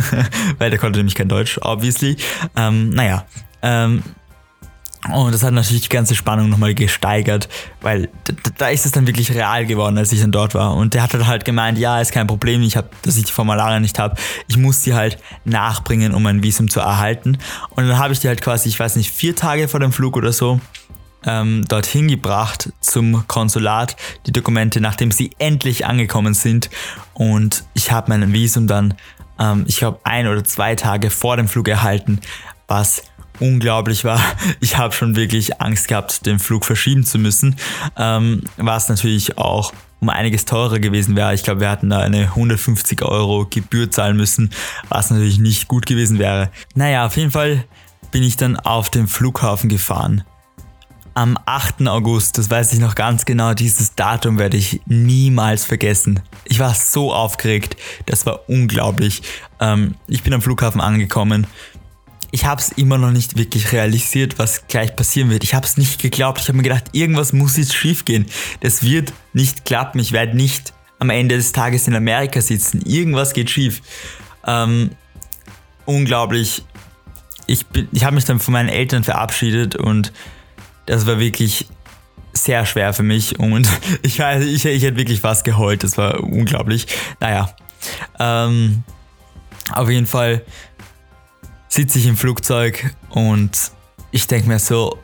weil 0.58 0.70
der 0.70 0.78
konnte 0.78 0.98
nämlich 0.98 1.14
kein 1.14 1.28
Deutsch, 1.28 1.58
obviously. 1.62 2.16
Ähm, 2.56 2.90
naja, 2.90 3.24
ähm, 3.62 4.02
und 5.10 5.34
das 5.34 5.42
hat 5.42 5.52
natürlich 5.52 5.82
die 5.82 5.88
ganze 5.88 6.14
Spannung 6.14 6.48
nochmal 6.48 6.74
gesteigert, 6.74 7.48
weil 7.80 8.08
da, 8.58 8.68
ist 8.68 8.86
es 8.86 8.92
dann 8.92 9.06
wirklich 9.06 9.34
real 9.34 9.66
geworden, 9.66 9.98
als 9.98 10.12
ich 10.12 10.20
dann 10.20 10.30
dort 10.30 10.54
war. 10.54 10.76
Und 10.76 10.94
der 10.94 11.02
hat 11.02 11.12
dann 11.12 11.26
halt 11.26 11.44
gemeint, 11.44 11.76
ja, 11.76 12.00
ist 12.00 12.12
kein 12.12 12.28
Problem, 12.28 12.62
ich 12.62 12.76
hab, 12.76 13.02
dass 13.02 13.16
ich 13.16 13.24
die 13.24 13.32
Formularien 13.32 13.82
nicht 13.82 13.98
habe. 13.98 14.14
Ich 14.46 14.56
muss 14.56 14.82
die 14.82 14.94
halt 14.94 15.18
nachbringen, 15.44 16.14
um 16.14 16.24
ein 16.26 16.44
Visum 16.44 16.70
zu 16.70 16.78
erhalten. 16.78 17.38
Und 17.70 17.88
dann 17.88 17.98
habe 17.98 18.12
ich 18.12 18.20
die 18.20 18.28
halt 18.28 18.42
quasi, 18.42 18.68
ich 18.68 18.78
weiß 18.78 18.94
nicht, 18.94 19.10
vier 19.10 19.34
Tage 19.34 19.66
vor 19.66 19.80
dem 19.80 19.92
Flug 19.92 20.16
oder 20.16 20.32
so, 20.32 20.60
ähm, 21.24 21.64
dorthin 21.66 22.06
gebracht 22.06 22.72
zum 22.80 23.26
Konsulat, 23.26 23.96
die 24.26 24.32
Dokumente, 24.32 24.80
nachdem 24.80 25.10
sie 25.10 25.32
endlich 25.38 25.84
angekommen 25.84 26.34
sind. 26.34 26.70
Und 27.12 27.64
ich 27.74 27.90
habe 27.90 28.08
mein 28.08 28.32
Visum 28.32 28.68
dann, 28.68 28.94
ähm, 29.40 29.64
ich 29.66 29.78
glaube, 29.78 29.98
ein 30.04 30.28
oder 30.28 30.44
zwei 30.44 30.76
Tage 30.76 31.10
vor 31.10 31.36
dem 31.36 31.48
Flug 31.48 31.66
erhalten, 31.66 32.20
was 32.68 33.02
unglaublich 33.42 34.04
war. 34.04 34.20
Ich 34.60 34.78
habe 34.78 34.94
schon 34.94 35.16
wirklich 35.16 35.60
Angst 35.60 35.88
gehabt, 35.88 36.24
den 36.24 36.38
Flug 36.38 36.64
verschieben 36.64 37.04
zu 37.04 37.18
müssen, 37.18 37.56
ähm, 37.96 38.42
was 38.56 38.88
natürlich 38.88 39.38
auch 39.38 39.72
um 40.00 40.08
einiges 40.08 40.44
teurer 40.44 40.78
gewesen 40.78 41.16
wäre. 41.16 41.34
Ich 41.34 41.42
glaube, 41.42 41.60
wir 41.60 41.70
hatten 41.70 41.90
da 41.90 41.98
eine 41.98 42.22
150 42.22 43.02
Euro 43.02 43.46
Gebühr 43.48 43.90
zahlen 43.90 44.16
müssen, 44.16 44.50
was 44.88 45.10
natürlich 45.10 45.38
nicht 45.38 45.68
gut 45.68 45.86
gewesen 45.86 46.18
wäre. 46.18 46.50
Naja, 46.74 47.06
auf 47.06 47.16
jeden 47.16 47.30
Fall 47.30 47.64
bin 48.10 48.22
ich 48.22 48.36
dann 48.36 48.56
auf 48.56 48.90
den 48.90 49.08
Flughafen 49.08 49.68
gefahren 49.68 50.24
am 51.14 51.38
8. 51.44 51.86
August, 51.88 52.38
das 52.38 52.50
weiß 52.50 52.72
ich 52.72 52.78
noch 52.78 52.94
ganz 52.94 53.24
genau, 53.24 53.54
dieses 53.54 53.94
Datum 53.94 54.38
werde 54.38 54.56
ich 54.56 54.80
niemals 54.86 55.64
vergessen. 55.64 56.20
Ich 56.44 56.58
war 56.58 56.74
so 56.74 57.12
aufgeregt, 57.12 57.76
das 58.06 58.24
war 58.26 58.48
unglaublich. 58.48 59.22
Ähm, 59.60 59.94
ich 60.06 60.22
bin 60.22 60.32
am 60.32 60.42
Flughafen 60.42 60.80
angekommen. 60.80 61.46
Ich 62.34 62.46
habe 62.46 62.60
es 62.60 62.70
immer 62.70 62.96
noch 62.96 63.10
nicht 63.10 63.36
wirklich 63.36 63.72
realisiert, 63.72 64.38
was 64.38 64.66
gleich 64.66 64.96
passieren 64.96 65.28
wird. 65.28 65.44
Ich 65.44 65.54
habe 65.54 65.66
es 65.66 65.76
nicht 65.76 66.00
geglaubt. 66.00 66.40
Ich 66.40 66.48
habe 66.48 66.56
mir 66.56 66.62
gedacht, 66.62 66.86
irgendwas 66.92 67.34
muss 67.34 67.58
jetzt 67.58 67.74
schief 67.74 68.06
gehen. 68.06 68.26
Das 68.60 68.82
wird 68.82 69.12
nicht 69.34 69.66
klappen. 69.66 70.00
Ich 70.00 70.12
werde 70.12 70.34
nicht 70.34 70.72
am 70.98 71.10
Ende 71.10 71.36
des 71.36 71.52
Tages 71.52 71.86
in 71.88 71.94
Amerika 71.94 72.40
sitzen. 72.40 72.80
Irgendwas 72.86 73.34
geht 73.34 73.50
schief. 73.50 73.82
Ähm, 74.46 74.92
unglaublich. 75.84 76.64
Ich, 77.46 77.66
ich 77.92 78.04
habe 78.04 78.14
mich 78.14 78.24
dann 78.24 78.40
von 78.40 78.52
meinen 78.52 78.70
Eltern 78.70 79.04
verabschiedet 79.04 79.76
und 79.76 80.12
das 80.86 81.06
war 81.06 81.18
wirklich 81.18 81.66
sehr 82.32 82.64
schwer 82.64 82.94
für 82.94 83.02
mich 83.02 83.38
und 83.38 83.68
ich, 84.02 84.20
ich, 84.20 84.64
ich 84.64 84.82
hätte 84.82 84.96
wirklich 84.96 85.20
fast 85.20 85.44
geheult. 85.44 85.84
Das 85.84 85.98
war 85.98 86.20
unglaublich. 86.20 86.86
Naja, 87.20 87.54
ähm, 88.18 88.84
auf 89.72 89.90
jeden 89.90 90.06
Fall 90.06 90.42
sitze 91.72 91.98
ich 91.98 92.06
im 92.06 92.18
Flugzeug 92.18 92.94
und 93.08 93.72
ich 94.10 94.26
denke 94.26 94.46
mir 94.46 94.58
so, 94.58 94.98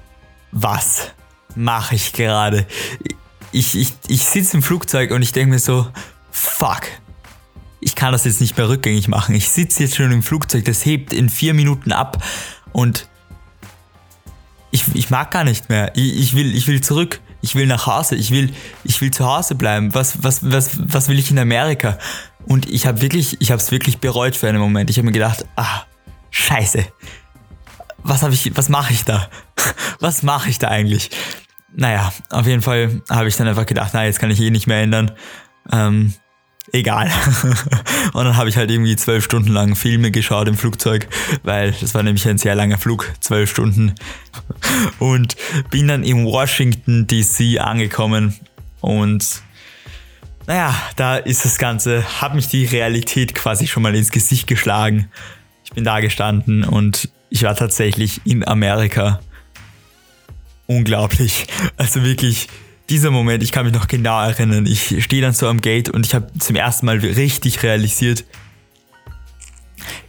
was 0.52 1.12
mache 1.56 1.94
ich 1.94 2.12
gerade? 2.12 2.66
Ich, 3.52 3.75
ich, 3.75 3.94
ich 4.06 4.26
sitze 4.26 4.58
im 4.58 4.62
Flugzeug 4.62 5.12
und 5.12 5.22
ich 5.22 5.32
denke 5.32 5.54
mir 5.54 5.58
so, 5.60 5.87
fuck, 6.30 6.82
ich 7.80 7.94
kann 7.94 8.12
das 8.12 8.26
jetzt 8.26 8.42
nicht 8.42 8.58
mehr 8.58 8.68
rückgängig 8.68 9.08
machen. 9.08 9.34
Ich 9.34 9.48
sitze 9.48 9.84
jetzt 9.84 9.96
schon 9.96 10.12
im 10.12 10.22
Flugzeug, 10.22 10.66
das 10.66 10.84
hebt 10.84 11.14
in 11.14 11.30
vier 11.30 11.54
Minuten 11.54 11.90
ab 11.90 12.22
und 12.72 13.08
ich, 14.70 14.84
ich 14.92 15.08
mag 15.08 15.30
gar 15.30 15.44
nicht 15.44 15.70
mehr. 15.70 15.92
Ich, 15.96 16.18
ich, 16.18 16.34
will, 16.34 16.54
ich 16.54 16.68
will 16.68 16.82
zurück. 16.82 17.20
Ich 17.40 17.54
will 17.54 17.66
nach 17.66 17.87
Hause. 17.87 18.14
Ich 18.14 18.30
will, 18.30 18.52
ich 18.84 19.00
will 19.00 19.10
zu 19.10 19.25
Hause 19.25 19.54
bleiben. 19.54 19.94
Was, 19.94 20.22
was, 20.22 20.50
was, 20.50 20.72
was 20.78 21.08
will 21.08 21.18
ich 21.18 21.30
in 21.30 21.38
Amerika? 21.38 21.96
Und 22.44 22.68
ich 22.68 22.87
habe 22.87 23.00
wirklich, 23.00 23.40
ich 23.40 23.50
habe 23.50 23.62
es 23.62 23.70
wirklich 23.70 23.98
bereut 23.98 24.37
für 24.37 24.48
einen 24.48 24.58
Moment. 24.58 24.90
Ich 24.90 24.98
habe 24.98 25.06
mir 25.06 25.12
gedacht, 25.12 25.46
ah, 25.56 25.84
scheiße. 26.30 26.85
Was 27.99 28.23
habe 28.23 28.35
ich, 28.35 28.56
was 28.56 28.68
mache 28.68 28.92
ich 28.92 29.04
da? 29.04 29.28
Was 30.00 30.23
mache 30.23 30.49
ich 30.49 30.58
da 30.58 30.68
eigentlich? 30.68 31.11
Naja, 31.75 32.12
auf 32.30 32.47
jeden 32.47 32.62
Fall 32.62 33.02
habe 33.11 33.28
ich 33.28 33.37
dann 33.37 33.49
einfach 33.49 33.66
gedacht, 33.66 33.90
na, 33.92 34.04
jetzt 34.04 34.20
kann 34.20 34.30
ich 34.30 34.40
eh 34.40 34.50
nicht 34.50 34.68
mehr 34.68 34.80
ändern. 34.80 35.11
Ähm, 35.73 36.14
egal. 36.73 37.11
und 38.12 38.25
dann 38.25 38.37
habe 38.37 38.49
ich 38.49 38.56
halt 38.56 38.70
irgendwie 38.70 38.97
zwölf 38.97 39.25
Stunden 39.25 39.52
lang 39.52 39.75
Filme 39.75 40.11
geschaut 40.11 40.49
im 40.49 40.56
Flugzeug, 40.56 41.08
weil 41.42 41.73
das 41.73 41.94
war 41.94 42.02
nämlich 42.02 42.26
ein 42.28 42.38
sehr 42.38 42.54
langer 42.54 42.78
Flug, 42.78 43.12
zwölf 43.20 43.50
Stunden. 43.50 43.94
Und 44.99 45.37
bin 45.70 45.88
dann 45.88 46.04
in 46.04 46.25
Washington 46.25 47.06
DC 47.06 47.61
angekommen 47.61 48.38
und 48.80 49.42
naja, 50.47 50.75
da 50.97 51.16
ist 51.16 51.44
das 51.44 51.58
Ganze, 51.58 52.23
hat 52.23 52.35
mich 52.35 52.49
die 52.49 52.64
Realität 52.64 53.35
quasi 53.35 53.66
schon 53.66 53.82
mal 53.82 53.94
ins 53.94 54.11
Gesicht 54.11 54.47
geschlagen. 54.47 55.11
Ich 55.68 55.75
bin 55.75 55.84
da 55.84 56.00
gestanden 56.00 56.64
und 56.64 57.10
ich 57.30 57.42
war 57.42 57.54
tatsächlich 57.54 58.22
in 58.25 58.46
Amerika. 58.46 59.20
Unglaublich. 60.66 61.46
Also 61.76 62.02
wirklich 62.02 62.48
dieser 62.88 63.10
Moment, 63.10 63.42
ich 63.42 63.52
kann 63.52 63.64
mich 63.64 63.75
noch 63.75 63.87
genau 63.87 64.20
erinnern. 64.20 64.66
Ich 64.66 65.04
stehe 65.04 65.22
dann 65.22 65.32
so 65.32 65.46
am 65.46 65.60
Gate 65.60 65.90
und 65.90 66.06
ich 66.06 66.14
habe 66.14 66.26
zum 66.38 66.56
ersten 66.56 66.87
Mal 66.87 66.98
richtig 66.98 67.62
realisiert, 67.62 68.25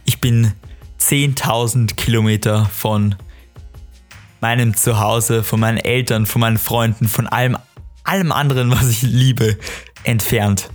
ich 0.04 0.20
bin 0.20 0.52
10.000 0.98 1.94
Kilometer 1.94 2.66
von 2.66 3.14
meinem 4.40 4.74
Zuhause, 4.74 5.42
von 5.42 5.60
meinen 5.60 5.78
Eltern, 5.78 6.26
von 6.26 6.40
meinen 6.40 6.58
Freunden, 6.58 7.08
von 7.08 7.26
allem, 7.26 7.56
allem 8.04 8.32
anderen, 8.32 8.70
was 8.70 8.88
ich 8.88 9.02
liebe, 9.02 9.58
entfernt. 10.02 10.70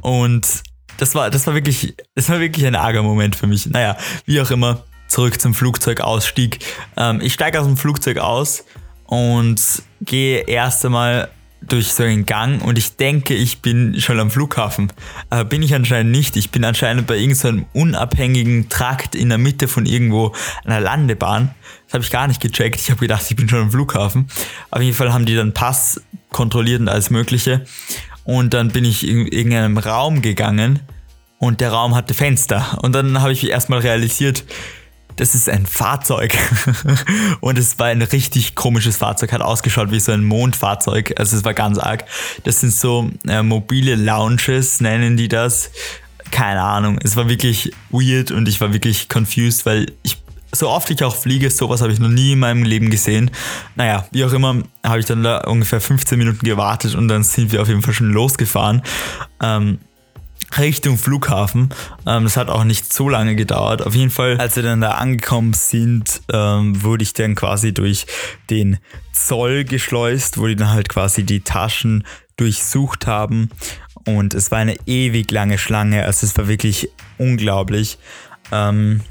Und 0.00 0.62
das 1.00 1.14
war, 1.14 1.30
das 1.30 1.46
war 1.46 1.54
wirklich, 1.54 1.94
das 2.14 2.28
war 2.28 2.40
wirklich 2.40 2.66
ein 2.66 2.76
arger 2.76 3.02
Moment 3.02 3.34
für 3.34 3.46
mich. 3.46 3.66
Naja, 3.66 3.96
wie 4.26 4.40
auch 4.40 4.50
immer, 4.50 4.84
zurück 5.08 5.40
zum 5.40 5.54
Flugzeugausstieg. 5.54 6.58
Ähm, 6.96 7.20
ich 7.22 7.32
steige 7.32 7.60
aus 7.60 7.66
dem 7.66 7.76
Flugzeug 7.76 8.18
aus 8.18 8.64
und 9.06 9.60
gehe 10.02 10.40
erst 10.46 10.84
einmal 10.84 11.30
durch 11.62 11.92
so 11.92 12.02
einen 12.02 12.24
Gang 12.24 12.62
und 12.62 12.78
ich 12.78 12.96
denke, 12.96 13.34
ich 13.34 13.60
bin 13.60 14.00
schon 14.00 14.18
am 14.18 14.30
Flughafen. 14.30 14.92
Aber 15.28 15.44
bin 15.44 15.62
ich 15.62 15.74
anscheinend 15.74 16.10
nicht. 16.12 16.36
Ich 16.36 16.50
bin 16.50 16.64
anscheinend 16.64 17.06
bei 17.06 17.16
irgendeinem 17.16 17.66
so 17.72 17.80
unabhängigen 17.80 18.68
Trakt 18.68 19.14
in 19.14 19.28
der 19.28 19.38
Mitte 19.38 19.68
von 19.68 19.84
irgendwo 19.84 20.34
einer 20.64 20.80
Landebahn. 20.80 21.54
Das 21.86 21.94
habe 21.94 22.04
ich 22.04 22.10
gar 22.10 22.28
nicht 22.28 22.40
gecheckt. 22.40 22.80
Ich 22.80 22.90
habe 22.90 23.00
gedacht, 23.00 23.24
ich 23.28 23.36
bin 23.36 23.48
schon 23.48 23.60
am 23.60 23.70
Flughafen. 23.70 24.28
Auf 24.70 24.80
jeden 24.80 24.96
Fall 24.96 25.12
haben 25.12 25.26
die 25.26 25.36
dann 25.36 25.52
Pass 25.52 26.00
kontrolliert 26.30 26.80
und 26.80 26.88
alles 26.88 27.10
Mögliche. 27.10 27.64
Und 28.30 28.54
dann 28.54 28.68
bin 28.68 28.84
ich 28.84 29.08
in 29.08 29.26
irgendeinem 29.26 29.76
Raum 29.76 30.22
gegangen 30.22 30.78
und 31.40 31.60
der 31.60 31.72
Raum 31.72 31.96
hatte 31.96 32.14
Fenster. 32.14 32.78
Und 32.80 32.92
dann 32.92 33.20
habe 33.20 33.32
ich 33.32 33.50
erstmal 33.50 33.80
realisiert, 33.80 34.44
das 35.16 35.34
ist 35.34 35.48
ein 35.48 35.66
Fahrzeug. 35.66 36.38
und 37.40 37.58
es 37.58 37.80
war 37.80 37.88
ein 37.88 38.02
richtig 38.02 38.54
komisches 38.54 38.98
Fahrzeug, 38.98 39.32
hat 39.32 39.42
ausgeschaut 39.42 39.90
wie 39.90 39.98
so 39.98 40.12
ein 40.12 40.22
Mondfahrzeug. 40.22 41.14
Also 41.18 41.36
es 41.36 41.44
war 41.44 41.54
ganz 41.54 41.78
arg. 41.78 42.04
Das 42.44 42.60
sind 42.60 42.72
so 42.72 43.10
äh, 43.26 43.42
mobile 43.42 43.96
Lounges, 43.96 44.80
nennen 44.80 45.16
die 45.16 45.26
das. 45.26 45.72
Keine 46.30 46.62
Ahnung. 46.62 47.00
Es 47.02 47.16
war 47.16 47.28
wirklich 47.28 47.72
weird 47.90 48.30
und 48.30 48.46
ich 48.46 48.60
war 48.60 48.72
wirklich 48.72 49.08
confused, 49.08 49.66
weil 49.66 49.90
ich 50.04 50.18
so 50.52 50.68
oft 50.68 50.90
ich 50.90 51.02
auch 51.04 51.16
fliege, 51.16 51.50
sowas 51.50 51.80
habe 51.80 51.92
ich 51.92 52.00
noch 52.00 52.08
nie 52.08 52.32
in 52.32 52.40
meinem 52.40 52.64
Leben 52.64 52.90
gesehen. 52.90 53.30
Naja, 53.76 54.06
wie 54.10 54.24
auch 54.24 54.32
immer, 54.32 54.62
habe 54.84 55.00
ich 55.00 55.06
dann 55.06 55.22
da 55.22 55.42
ungefähr 55.42 55.80
15 55.80 56.18
Minuten 56.18 56.44
gewartet 56.44 56.94
und 56.94 57.08
dann 57.08 57.22
sind 57.22 57.52
wir 57.52 57.62
auf 57.62 57.68
jeden 57.68 57.82
Fall 57.82 57.94
schon 57.94 58.10
losgefahren. 58.10 58.82
Ähm, 59.42 59.78
Richtung 60.58 60.98
Flughafen. 60.98 61.70
Ähm, 62.06 62.24
das 62.24 62.36
hat 62.36 62.48
auch 62.48 62.64
nicht 62.64 62.92
so 62.92 63.08
lange 63.08 63.36
gedauert. 63.36 63.86
Auf 63.86 63.94
jeden 63.94 64.10
Fall, 64.10 64.38
als 64.38 64.56
wir 64.56 64.62
dann 64.62 64.80
da 64.80 64.92
angekommen 64.92 65.52
sind, 65.52 66.22
ähm, 66.32 66.82
wurde 66.82 67.04
ich 67.04 67.12
dann 67.12 67.34
quasi 67.34 67.72
durch 67.72 68.06
den 68.48 68.78
Zoll 69.12 69.64
geschleust, 69.64 70.38
wo 70.38 70.46
die 70.46 70.56
dann 70.56 70.70
halt 70.70 70.88
quasi 70.88 71.22
die 71.22 71.40
Taschen 71.40 72.04
durchsucht 72.36 73.06
haben. 73.06 73.50
Und 74.06 74.34
es 74.34 74.50
war 74.50 74.58
eine 74.58 74.76
ewig 74.86 75.30
lange 75.30 75.58
Schlange. 75.58 76.04
Also 76.04 76.26
es 76.26 76.36
war 76.36 76.48
wirklich 76.48 76.88
unglaublich. 77.18 77.98
Ähm, 78.50 79.02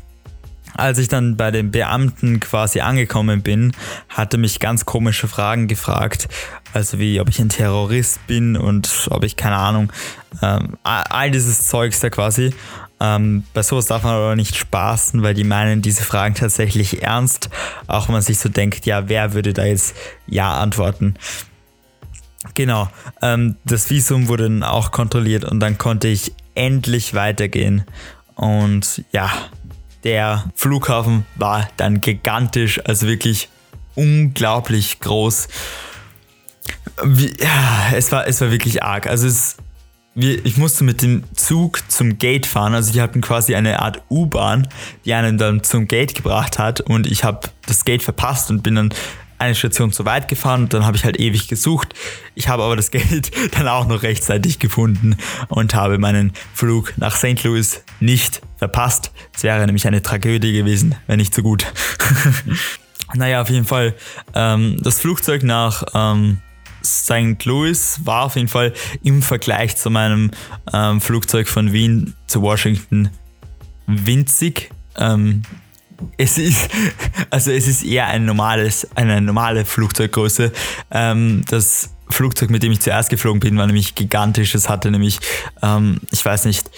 als 0.79 0.97
ich 0.97 1.07
dann 1.07 1.37
bei 1.37 1.51
den 1.51 1.71
Beamten 1.71 2.39
quasi 2.39 2.79
angekommen 2.81 3.41
bin, 3.41 3.73
hatte 4.09 4.37
mich 4.37 4.59
ganz 4.59 4.85
komische 4.85 5.27
Fragen 5.27 5.67
gefragt. 5.67 6.27
Also 6.73 6.99
wie, 6.99 7.19
ob 7.19 7.29
ich 7.29 7.39
ein 7.39 7.49
Terrorist 7.49 8.25
bin 8.27 8.55
und 8.57 9.07
ob 9.09 9.23
ich, 9.23 9.35
keine 9.35 9.57
Ahnung, 9.57 9.91
ähm, 10.41 10.77
all 10.83 11.31
dieses 11.31 11.67
Zeugs 11.67 11.99
da 11.99 12.09
quasi. 12.09 12.53
Ähm, 13.01 13.43
bei 13.53 13.63
sowas 13.63 13.85
darf 13.85 14.03
man 14.03 14.13
aber 14.13 14.35
nicht 14.35 14.55
spaßen, 14.55 15.21
weil 15.23 15.33
die 15.33 15.43
meinen 15.45 15.81
diese 15.81 16.03
Fragen 16.03 16.35
tatsächlich 16.35 17.01
ernst. 17.01 17.49
Auch 17.87 18.07
wenn 18.07 18.13
man 18.13 18.21
sich 18.21 18.39
so 18.39 18.49
denkt, 18.49 18.85
ja, 18.85 19.07
wer 19.07 19.33
würde 19.33 19.53
da 19.53 19.65
jetzt 19.65 19.95
Ja 20.27 20.59
antworten? 20.59 21.15
Genau, 22.53 22.89
ähm, 23.21 23.55
das 23.65 23.89
Visum 23.89 24.27
wurde 24.27 24.43
dann 24.43 24.63
auch 24.63 24.91
kontrolliert 24.91 25.45
und 25.45 25.59
dann 25.59 25.77
konnte 25.77 26.07
ich 26.07 26.33
endlich 26.55 27.13
weitergehen. 27.13 27.85
Und 28.35 29.03
ja, 29.11 29.29
der 30.03 30.45
Flughafen 30.55 31.25
war 31.35 31.67
dann 31.77 32.01
gigantisch, 32.01 32.81
also 32.85 33.07
wirklich 33.07 33.49
unglaublich 33.95 34.99
groß. 34.99 35.47
Wie, 37.03 37.33
ja, 37.41 37.91
es 37.93 38.11
war, 38.11 38.27
es 38.27 38.41
war 38.41 38.51
wirklich 38.51 38.83
arg. 38.83 39.07
Also 39.07 39.27
es, 39.27 39.57
wir, 40.15 40.45
ich 40.45 40.57
musste 40.57 40.83
mit 40.83 41.01
dem 41.01 41.23
Zug 41.35 41.79
zum 41.89 42.17
Gate 42.17 42.45
fahren. 42.45 42.73
Also 42.73 42.91
die 42.93 43.01
hatten 43.01 43.21
quasi 43.21 43.55
eine 43.55 43.81
Art 43.81 44.01
U-Bahn, 44.09 44.67
die 45.05 45.13
einen 45.13 45.37
dann 45.37 45.63
zum 45.63 45.87
Gate 45.87 46.15
gebracht 46.15 46.59
hat. 46.59 46.81
Und 46.81 47.07
ich 47.07 47.23
habe 47.23 47.49
das 47.67 47.85
Gate 47.85 48.03
verpasst 48.03 48.49
und 48.49 48.63
bin 48.63 48.75
dann 48.75 48.93
eine 49.39 49.55
Station 49.55 49.91
zu 49.91 50.05
weit 50.05 50.27
gefahren 50.27 50.63
und 50.63 50.73
dann 50.73 50.85
habe 50.85 50.97
ich 50.97 51.05
halt 51.05 51.19
ewig 51.19 51.47
gesucht. 51.47 51.93
Ich 52.35 52.47
habe 52.49 52.63
aber 52.63 52.75
das 52.75 52.91
Geld 52.91 53.31
dann 53.57 53.67
auch 53.67 53.87
noch 53.87 54.03
rechtzeitig 54.03 54.59
gefunden 54.59 55.17
und 55.47 55.73
habe 55.73 55.97
meinen 55.97 56.33
Flug 56.53 56.93
nach 56.97 57.15
St. 57.15 57.43
Louis 57.43 57.83
nicht 57.99 58.41
verpasst. 58.57 59.11
Es 59.35 59.43
wäre 59.43 59.65
nämlich 59.65 59.87
eine 59.87 60.01
Tragödie 60.01 60.53
gewesen, 60.53 60.95
wenn 61.07 61.17
nicht 61.17 61.33
so 61.33 61.41
gut. 61.41 61.65
naja, 63.13 63.41
auf 63.41 63.49
jeden 63.49 63.65
Fall. 63.65 63.95
Ähm, 64.35 64.77
das 64.81 64.99
Flugzeug 64.99 65.43
nach 65.43 65.83
ähm, 65.93 66.39
St. 66.83 67.43
Louis 67.45 68.01
war 68.03 68.23
auf 68.23 68.35
jeden 68.35 68.47
Fall 68.47 68.73
im 69.03 69.21
Vergleich 69.21 69.77
zu 69.77 69.89
meinem 69.89 70.31
ähm, 70.73 71.01
Flugzeug 71.01 71.47
von 71.47 71.73
Wien 71.73 72.13
zu 72.27 72.41
Washington 72.41 73.09
winzig. 73.87 74.69
Ähm, 74.97 75.43
es 76.17 76.37
ist, 76.37 76.69
also 77.29 77.51
es 77.51 77.67
ist 77.67 77.83
eher 77.83 78.07
ein 78.07 78.25
normales, 78.25 78.87
eine 78.95 79.21
normale 79.21 79.65
Flugzeuggröße. 79.65 80.51
Ähm, 80.91 81.43
das 81.49 81.89
Flugzeug, 82.09 82.49
mit 82.49 82.63
dem 82.63 82.71
ich 82.71 82.81
zuerst 82.81 83.09
geflogen 83.09 83.39
bin, 83.39 83.57
war 83.57 83.67
nämlich 83.67 83.95
gigantisch. 83.95 84.55
Es 84.55 84.69
hatte 84.69 84.91
nämlich, 84.91 85.19
ähm, 85.61 85.99
ich 86.11 86.23
weiß 86.23 86.45
nicht, 86.45 86.69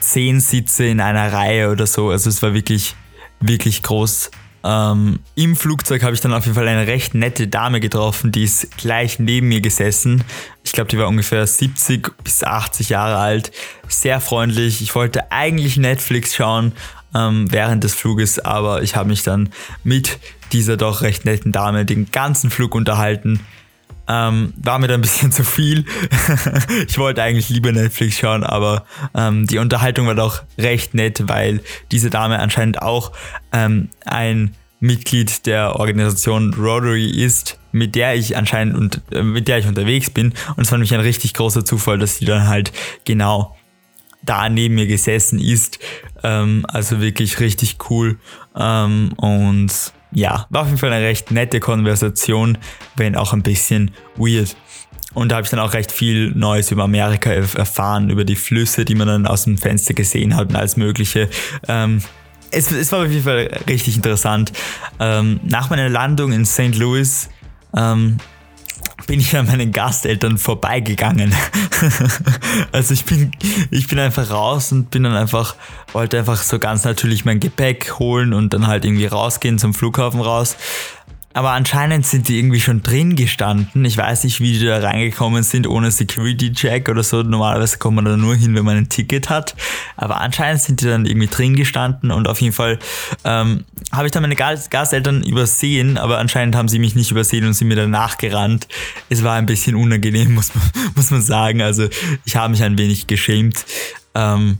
zehn 0.00 0.40
Sitze 0.40 0.86
in 0.86 1.00
einer 1.00 1.32
Reihe 1.32 1.70
oder 1.70 1.86
so. 1.86 2.10
Also 2.10 2.30
es 2.30 2.42
war 2.42 2.54
wirklich, 2.54 2.94
wirklich 3.40 3.82
groß. 3.82 4.30
Ähm, 4.64 5.20
Im 5.36 5.54
Flugzeug 5.54 6.02
habe 6.02 6.14
ich 6.14 6.20
dann 6.20 6.32
auf 6.32 6.44
jeden 6.44 6.56
Fall 6.56 6.66
eine 6.66 6.86
recht 6.86 7.14
nette 7.14 7.46
Dame 7.46 7.78
getroffen, 7.80 8.32
die 8.32 8.42
ist 8.42 8.76
gleich 8.76 9.18
neben 9.18 9.48
mir 9.48 9.60
gesessen. 9.60 10.24
Ich 10.64 10.72
glaube, 10.72 10.90
die 10.90 10.98
war 10.98 11.06
ungefähr 11.06 11.46
70 11.46 12.10
bis 12.24 12.42
80 12.42 12.88
Jahre 12.88 13.16
alt. 13.18 13.52
Sehr 13.88 14.20
freundlich. 14.20 14.82
Ich 14.82 14.94
wollte 14.94 15.30
eigentlich 15.30 15.76
Netflix 15.76 16.34
schauen 16.34 16.72
ähm, 17.18 17.50
während 17.50 17.84
des 17.84 17.94
Fluges, 17.94 18.38
aber 18.38 18.82
ich 18.82 18.96
habe 18.96 19.08
mich 19.08 19.22
dann 19.22 19.50
mit 19.84 20.18
dieser 20.52 20.76
doch 20.76 21.02
recht 21.02 21.24
netten 21.24 21.52
Dame 21.52 21.84
den 21.84 22.10
ganzen 22.10 22.50
Flug 22.50 22.74
unterhalten. 22.74 23.40
Ähm, 24.10 24.54
war 24.56 24.78
mir 24.78 24.88
da 24.88 24.94
ein 24.94 25.02
bisschen 25.02 25.32
zu 25.38 25.44
viel. 25.44 25.84
ich 26.86 26.96
wollte 26.98 27.22
eigentlich 27.22 27.50
lieber 27.50 27.72
Netflix 27.72 28.18
schauen, 28.18 28.44
aber 28.44 28.86
ähm, 29.14 29.46
die 29.46 29.58
Unterhaltung 29.58 30.06
war 30.06 30.14
doch 30.14 30.42
recht 30.56 30.94
nett, 30.94 31.24
weil 31.26 31.60
diese 31.92 32.08
Dame 32.08 32.38
anscheinend 32.38 32.80
auch 32.80 33.12
ähm, 33.52 33.90
ein 34.06 34.54
Mitglied 34.80 35.44
der 35.46 35.76
Organisation 35.76 36.54
Rotary 36.54 37.10
ist, 37.10 37.58
mit 37.72 37.96
der 37.96 38.14
ich 38.14 38.36
anscheinend 38.36 38.76
und 38.76 39.02
äh, 39.12 39.22
mit 39.22 39.48
der 39.48 39.58
ich 39.58 39.66
unterwegs 39.66 40.08
bin. 40.08 40.32
Und 40.56 40.62
es 40.62 40.70
war 40.70 40.78
nämlich 40.78 40.94
ein 40.94 41.00
richtig 41.00 41.34
großer 41.34 41.64
Zufall, 41.64 41.98
dass 41.98 42.18
sie 42.18 42.24
dann 42.24 42.48
halt 42.48 42.72
genau 43.04 43.57
da 44.22 44.48
neben 44.48 44.74
mir 44.74 44.86
gesessen 44.86 45.38
ist. 45.38 45.78
Ähm, 46.22 46.64
also 46.68 47.00
wirklich 47.00 47.40
richtig 47.40 47.76
cool. 47.90 48.18
Ähm, 48.56 49.12
und 49.16 49.72
ja, 50.12 50.46
war 50.50 50.62
auf 50.62 50.68
jeden 50.68 50.78
Fall 50.78 50.92
eine 50.92 51.04
recht 51.04 51.30
nette 51.30 51.60
Konversation, 51.60 52.58
wenn 52.96 53.16
auch 53.16 53.32
ein 53.32 53.42
bisschen 53.42 53.90
weird. 54.16 54.56
Und 55.14 55.30
da 55.30 55.36
habe 55.36 55.44
ich 55.44 55.50
dann 55.50 55.60
auch 55.60 55.74
recht 55.74 55.90
viel 55.90 56.30
Neues 56.32 56.70
über 56.70 56.84
Amerika 56.84 57.30
erfahren, 57.30 58.10
über 58.10 58.24
die 58.24 58.36
Flüsse, 58.36 58.84
die 58.84 58.94
man 58.94 59.08
dann 59.08 59.26
aus 59.26 59.44
dem 59.44 59.58
Fenster 59.58 59.94
gesehen 59.94 60.36
hat 60.36 60.50
und 60.50 60.56
alles 60.56 60.76
Mögliche. 60.76 61.28
Ähm, 61.66 62.02
es, 62.50 62.70
es, 62.70 62.92
war 62.92 63.04
auf 63.04 63.10
jeden 63.10 63.24
Fall 63.24 63.50
richtig 63.68 63.96
interessant. 63.96 64.52
Ähm, 65.00 65.40
nach 65.44 65.70
meiner 65.70 65.88
Landung 65.88 66.32
in 66.32 66.44
St. 66.44 66.76
Louis 66.76 67.28
ähm, 67.76 68.18
bin 69.06 69.20
ich 69.20 69.36
an 69.36 69.46
meinen 69.46 69.72
Gasteltern 69.72 70.38
vorbeigegangen. 70.38 71.34
also 72.72 72.92
ich 72.94 73.04
bin, 73.04 73.30
ich 73.70 73.88
bin 73.88 73.98
einfach 73.98 74.30
raus 74.30 74.72
und 74.72 74.90
bin 74.90 75.04
dann 75.04 75.14
einfach, 75.14 75.54
wollte 75.92 76.18
einfach 76.18 76.42
so 76.42 76.58
ganz 76.58 76.84
natürlich 76.84 77.24
mein 77.24 77.40
Gepäck 77.40 77.98
holen 77.98 78.32
und 78.32 78.52
dann 78.52 78.66
halt 78.66 78.84
irgendwie 78.84 79.06
rausgehen 79.06 79.58
zum 79.58 79.74
Flughafen 79.74 80.20
raus. 80.20 80.56
Aber 81.34 81.50
anscheinend 81.50 82.06
sind 82.06 82.28
die 82.28 82.38
irgendwie 82.38 82.60
schon 82.60 82.82
drin 82.82 83.14
gestanden. 83.14 83.84
Ich 83.84 83.96
weiß 83.96 84.24
nicht, 84.24 84.40
wie 84.40 84.58
die 84.58 84.64
da 84.64 84.78
reingekommen 84.78 85.42
sind 85.42 85.66
ohne 85.66 85.90
Security-Check 85.90 86.88
oder 86.88 87.02
so. 87.02 87.22
Normalerweise 87.22 87.78
kommt 87.78 87.96
man 87.96 88.06
da 88.06 88.16
nur 88.16 88.34
hin, 88.34 88.54
wenn 88.54 88.64
man 88.64 88.78
ein 88.78 88.88
Ticket 88.88 89.28
hat. 89.28 89.54
Aber 89.96 90.20
anscheinend 90.20 90.62
sind 90.62 90.80
die 90.80 90.86
dann 90.86 91.04
irgendwie 91.04 91.26
drin 91.26 91.54
gestanden 91.54 92.10
und 92.10 92.26
auf 92.28 92.40
jeden 92.40 92.54
Fall 92.54 92.78
ähm, 93.24 93.64
habe 93.92 94.06
ich 94.06 94.12
dann 94.12 94.22
meine 94.22 94.36
Gasteltern 94.36 95.22
übersehen, 95.22 95.98
aber 95.98 96.18
anscheinend 96.18 96.56
haben 96.56 96.68
sie 96.68 96.78
mich 96.78 96.94
nicht 96.94 97.10
übersehen 97.10 97.46
und 97.46 97.52
sind 97.52 97.68
mir 97.68 97.76
danach 97.76 98.16
gerannt. 98.16 98.66
Es 99.10 99.22
war 99.22 99.34
ein 99.34 99.46
bisschen 99.46 99.76
unangenehm, 99.76 100.34
muss 100.34 100.54
man, 100.54 100.92
muss 100.96 101.10
man 101.10 101.22
sagen. 101.22 101.60
Also 101.60 101.88
ich 102.24 102.36
habe 102.36 102.50
mich 102.50 102.62
ein 102.62 102.78
wenig 102.78 103.06
geschämt. 103.06 103.66
Ähm, 104.14 104.58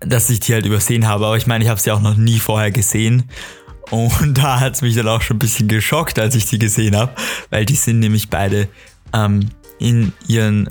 dass 0.00 0.28
ich 0.28 0.40
die 0.40 0.52
halt 0.52 0.66
übersehen 0.66 1.08
habe, 1.08 1.26
aber 1.26 1.36
ich 1.38 1.46
meine, 1.46 1.64
ich 1.64 1.70
habe 1.70 1.80
sie 1.80 1.90
auch 1.92 2.02
noch 2.02 2.14
nie 2.14 2.38
vorher 2.38 2.70
gesehen 2.70 3.30
und 3.92 4.38
da 4.38 4.58
hat 4.58 4.74
es 4.74 4.82
mich 4.82 4.94
dann 4.96 5.06
auch 5.06 5.20
schon 5.20 5.36
ein 5.36 5.38
bisschen 5.38 5.68
geschockt, 5.68 6.18
als 6.18 6.34
ich 6.34 6.46
die 6.46 6.58
gesehen 6.58 6.96
habe, 6.96 7.14
weil 7.50 7.66
die 7.66 7.74
sind 7.74 8.00
nämlich 8.00 8.30
beide 8.30 8.68
ähm, 9.12 9.50
in 9.78 10.14
ihren 10.26 10.70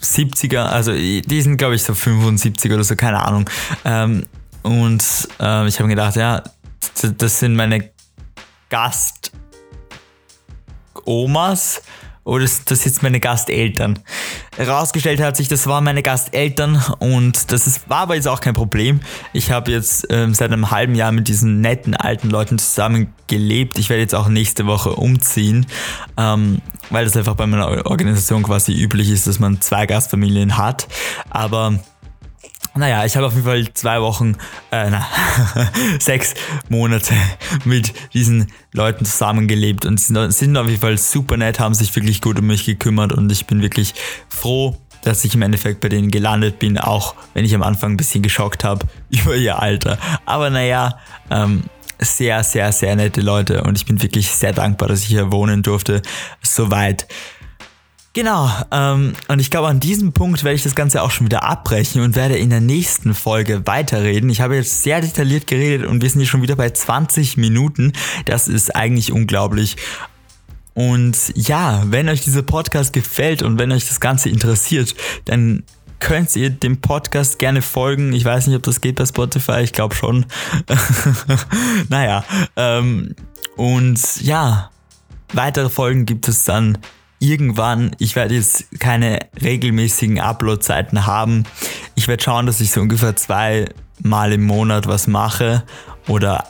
70er, 0.00 0.66
also 0.66 0.92
die 0.92 1.42
sind 1.42 1.56
glaube 1.56 1.74
ich 1.74 1.82
so 1.82 1.92
75 1.92 2.70
oder 2.72 2.84
so, 2.84 2.94
keine 2.94 3.26
Ahnung. 3.26 3.50
Ähm, 3.84 4.26
und 4.62 5.02
äh, 5.40 5.66
ich 5.66 5.80
habe 5.80 5.88
gedacht, 5.88 6.14
ja, 6.14 6.44
das 7.18 7.40
sind 7.40 7.56
meine 7.56 7.90
Gast-Omas 8.68 9.32
oder 12.30 12.44
ist 12.44 12.70
das 12.70 12.84
jetzt 12.84 13.02
meine 13.02 13.18
Gasteltern? 13.18 13.98
Herausgestellt 14.56 15.20
hat 15.20 15.36
sich, 15.36 15.48
das 15.48 15.66
waren 15.66 15.82
meine 15.82 16.00
Gasteltern 16.00 16.80
und 17.00 17.50
das 17.50 17.66
ist, 17.66 17.90
war 17.90 18.02
aber 18.02 18.14
jetzt 18.14 18.28
auch 18.28 18.40
kein 18.40 18.54
Problem. 18.54 19.00
Ich 19.32 19.50
habe 19.50 19.72
jetzt 19.72 20.06
ähm, 20.10 20.32
seit 20.32 20.52
einem 20.52 20.70
halben 20.70 20.94
Jahr 20.94 21.10
mit 21.10 21.26
diesen 21.26 21.60
netten 21.60 21.96
alten 21.96 22.30
Leuten 22.30 22.60
zusammen 22.60 23.12
gelebt. 23.26 23.80
Ich 23.80 23.90
werde 23.90 24.02
jetzt 24.02 24.14
auch 24.14 24.28
nächste 24.28 24.66
Woche 24.66 24.94
umziehen, 24.94 25.66
ähm, 26.16 26.62
weil 26.90 27.04
das 27.04 27.16
einfach 27.16 27.34
bei 27.34 27.48
meiner 27.48 27.84
Organisation 27.86 28.44
quasi 28.44 28.80
üblich 28.80 29.10
ist, 29.10 29.26
dass 29.26 29.40
man 29.40 29.60
zwei 29.60 29.86
Gastfamilien 29.86 30.56
hat. 30.56 30.86
Aber 31.30 31.80
naja, 32.74 33.04
ich 33.04 33.16
habe 33.16 33.26
auf 33.26 33.32
jeden 33.32 33.44
Fall 33.44 33.72
zwei 33.74 34.00
Wochen, 34.00 34.36
äh, 34.70 34.90
na, 34.90 35.06
sechs 35.98 36.34
Monate 36.68 37.14
mit 37.64 37.92
diesen 38.12 38.52
Leuten 38.72 39.04
zusammengelebt 39.04 39.86
und 39.86 39.98
sind, 40.00 40.32
sind 40.32 40.56
auf 40.56 40.66
jeden 40.66 40.80
Fall 40.80 40.96
super 40.98 41.36
nett, 41.36 41.58
haben 41.58 41.74
sich 41.74 41.94
wirklich 41.96 42.20
gut 42.20 42.38
um 42.38 42.46
mich 42.46 42.64
gekümmert 42.64 43.12
und 43.12 43.30
ich 43.32 43.46
bin 43.46 43.62
wirklich 43.62 43.94
froh, 44.28 44.76
dass 45.02 45.24
ich 45.24 45.34
im 45.34 45.42
Endeffekt 45.42 45.80
bei 45.80 45.88
denen 45.88 46.10
gelandet 46.10 46.58
bin, 46.58 46.78
auch 46.78 47.14
wenn 47.34 47.44
ich 47.44 47.54
am 47.54 47.62
Anfang 47.62 47.92
ein 47.92 47.96
bisschen 47.96 48.22
geschockt 48.22 48.64
habe 48.64 48.86
über 49.10 49.34
ihr 49.34 49.58
Alter. 49.60 49.98
Aber 50.24 50.50
naja, 50.50 50.98
ähm, 51.30 51.64
sehr, 51.98 52.42
sehr, 52.44 52.72
sehr 52.72 52.96
nette 52.96 53.20
Leute 53.20 53.62
und 53.62 53.76
ich 53.76 53.84
bin 53.84 54.00
wirklich 54.02 54.30
sehr 54.30 54.52
dankbar, 54.52 54.88
dass 54.88 55.02
ich 55.02 55.08
hier 55.08 55.32
wohnen 55.32 55.62
durfte. 55.62 56.02
Soweit. 56.42 57.06
Genau, 58.12 58.50
ähm, 58.72 59.12
und 59.28 59.38
ich 59.38 59.50
glaube, 59.50 59.68
an 59.68 59.78
diesem 59.78 60.12
Punkt 60.12 60.42
werde 60.42 60.56
ich 60.56 60.64
das 60.64 60.74
Ganze 60.74 61.02
auch 61.02 61.12
schon 61.12 61.26
wieder 61.26 61.44
abbrechen 61.44 62.02
und 62.02 62.16
werde 62.16 62.36
in 62.36 62.50
der 62.50 62.60
nächsten 62.60 63.14
Folge 63.14 63.68
weiterreden. 63.68 64.30
Ich 64.30 64.40
habe 64.40 64.56
jetzt 64.56 64.82
sehr 64.82 65.00
detailliert 65.00 65.46
geredet 65.46 65.86
und 65.86 66.02
wir 66.02 66.10
sind 66.10 66.20
hier 66.20 66.28
schon 66.28 66.42
wieder 66.42 66.56
bei 66.56 66.70
20 66.70 67.36
Minuten. 67.36 67.92
Das 68.24 68.48
ist 68.48 68.74
eigentlich 68.74 69.12
unglaublich. 69.12 69.76
Und 70.74 71.16
ja, 71.36 71.84
wenn 71.86 72.08
euch 72.08 72.22
dieser 72.22 72.42
Podcast 72.42 72.92
gefällt 72.92 73.42
und 73.42 73.60
wenn 73.60 73.70
euch 73.70 73.86
das 73.86 74.00
Ganze 74.00 74.28
interessiert, 74.28 74.96
dann 75.26 75.62
könnt 76.00 76.34
ihr 76.34 76.50
dem 76.50 76.80
Podcast 76.80 77.38
gerne 77.38 77.62
folgen. 77.62 78.12
Ich 78.12 78.24
weiß 78.24 78.48
nicht, 78.48 78.56
ob 78.56 78.64
das 78.64 78.80
geht 78.80 78.96
bei 78.96 79.06
Spotify, 79.06 79.60
ich 79.60 79.72
glaube 79.72 79.94
schon. 79.94 80.26
naja, 81.88 82.24
ähm, 82.56 83.14
und 83.56 84.00
ja, 84.20 84.70
weitere 85.32 85.68
Folgen 85.68 86.06
gibt 86.06 86.26
es 86.26 86.42
dann 86.42 86.78
irgendwann, 87.20 87.94
ich 87.98 88.16
werde 88.16 88.34
jetzt 88.34 88.80
keine 88.80 89.20
regelmäßigen 89.40 90.18
Upload-Zeiten 90.18 91.06
haben. 91.06 91.44
Ich 91.94 92.08
werde 92.08 92.22
schauen, 92.22 92.46
dass 92.46 92.60
ich 92.60 92.72
so 92.72 92.80
ungefähr 92.80 93.14
zweimal 93.14 94.32
im 94.32 94.42
Monat 94.42 94.88
was 94.88 95.06
mache 95.06 95.62
oder 96.08 96.48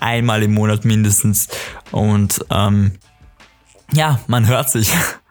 einmal 0.00 0.42
im 0.42 0.54
Monat 0.54 0.84
mindestens. 0.84 1.48
Und 1.92 2.44
ähm, 2.50 2.92
ja, 3.92 4.18
man 4.26 4.48
hört 4.48 4.70
sich. 4.70 4.92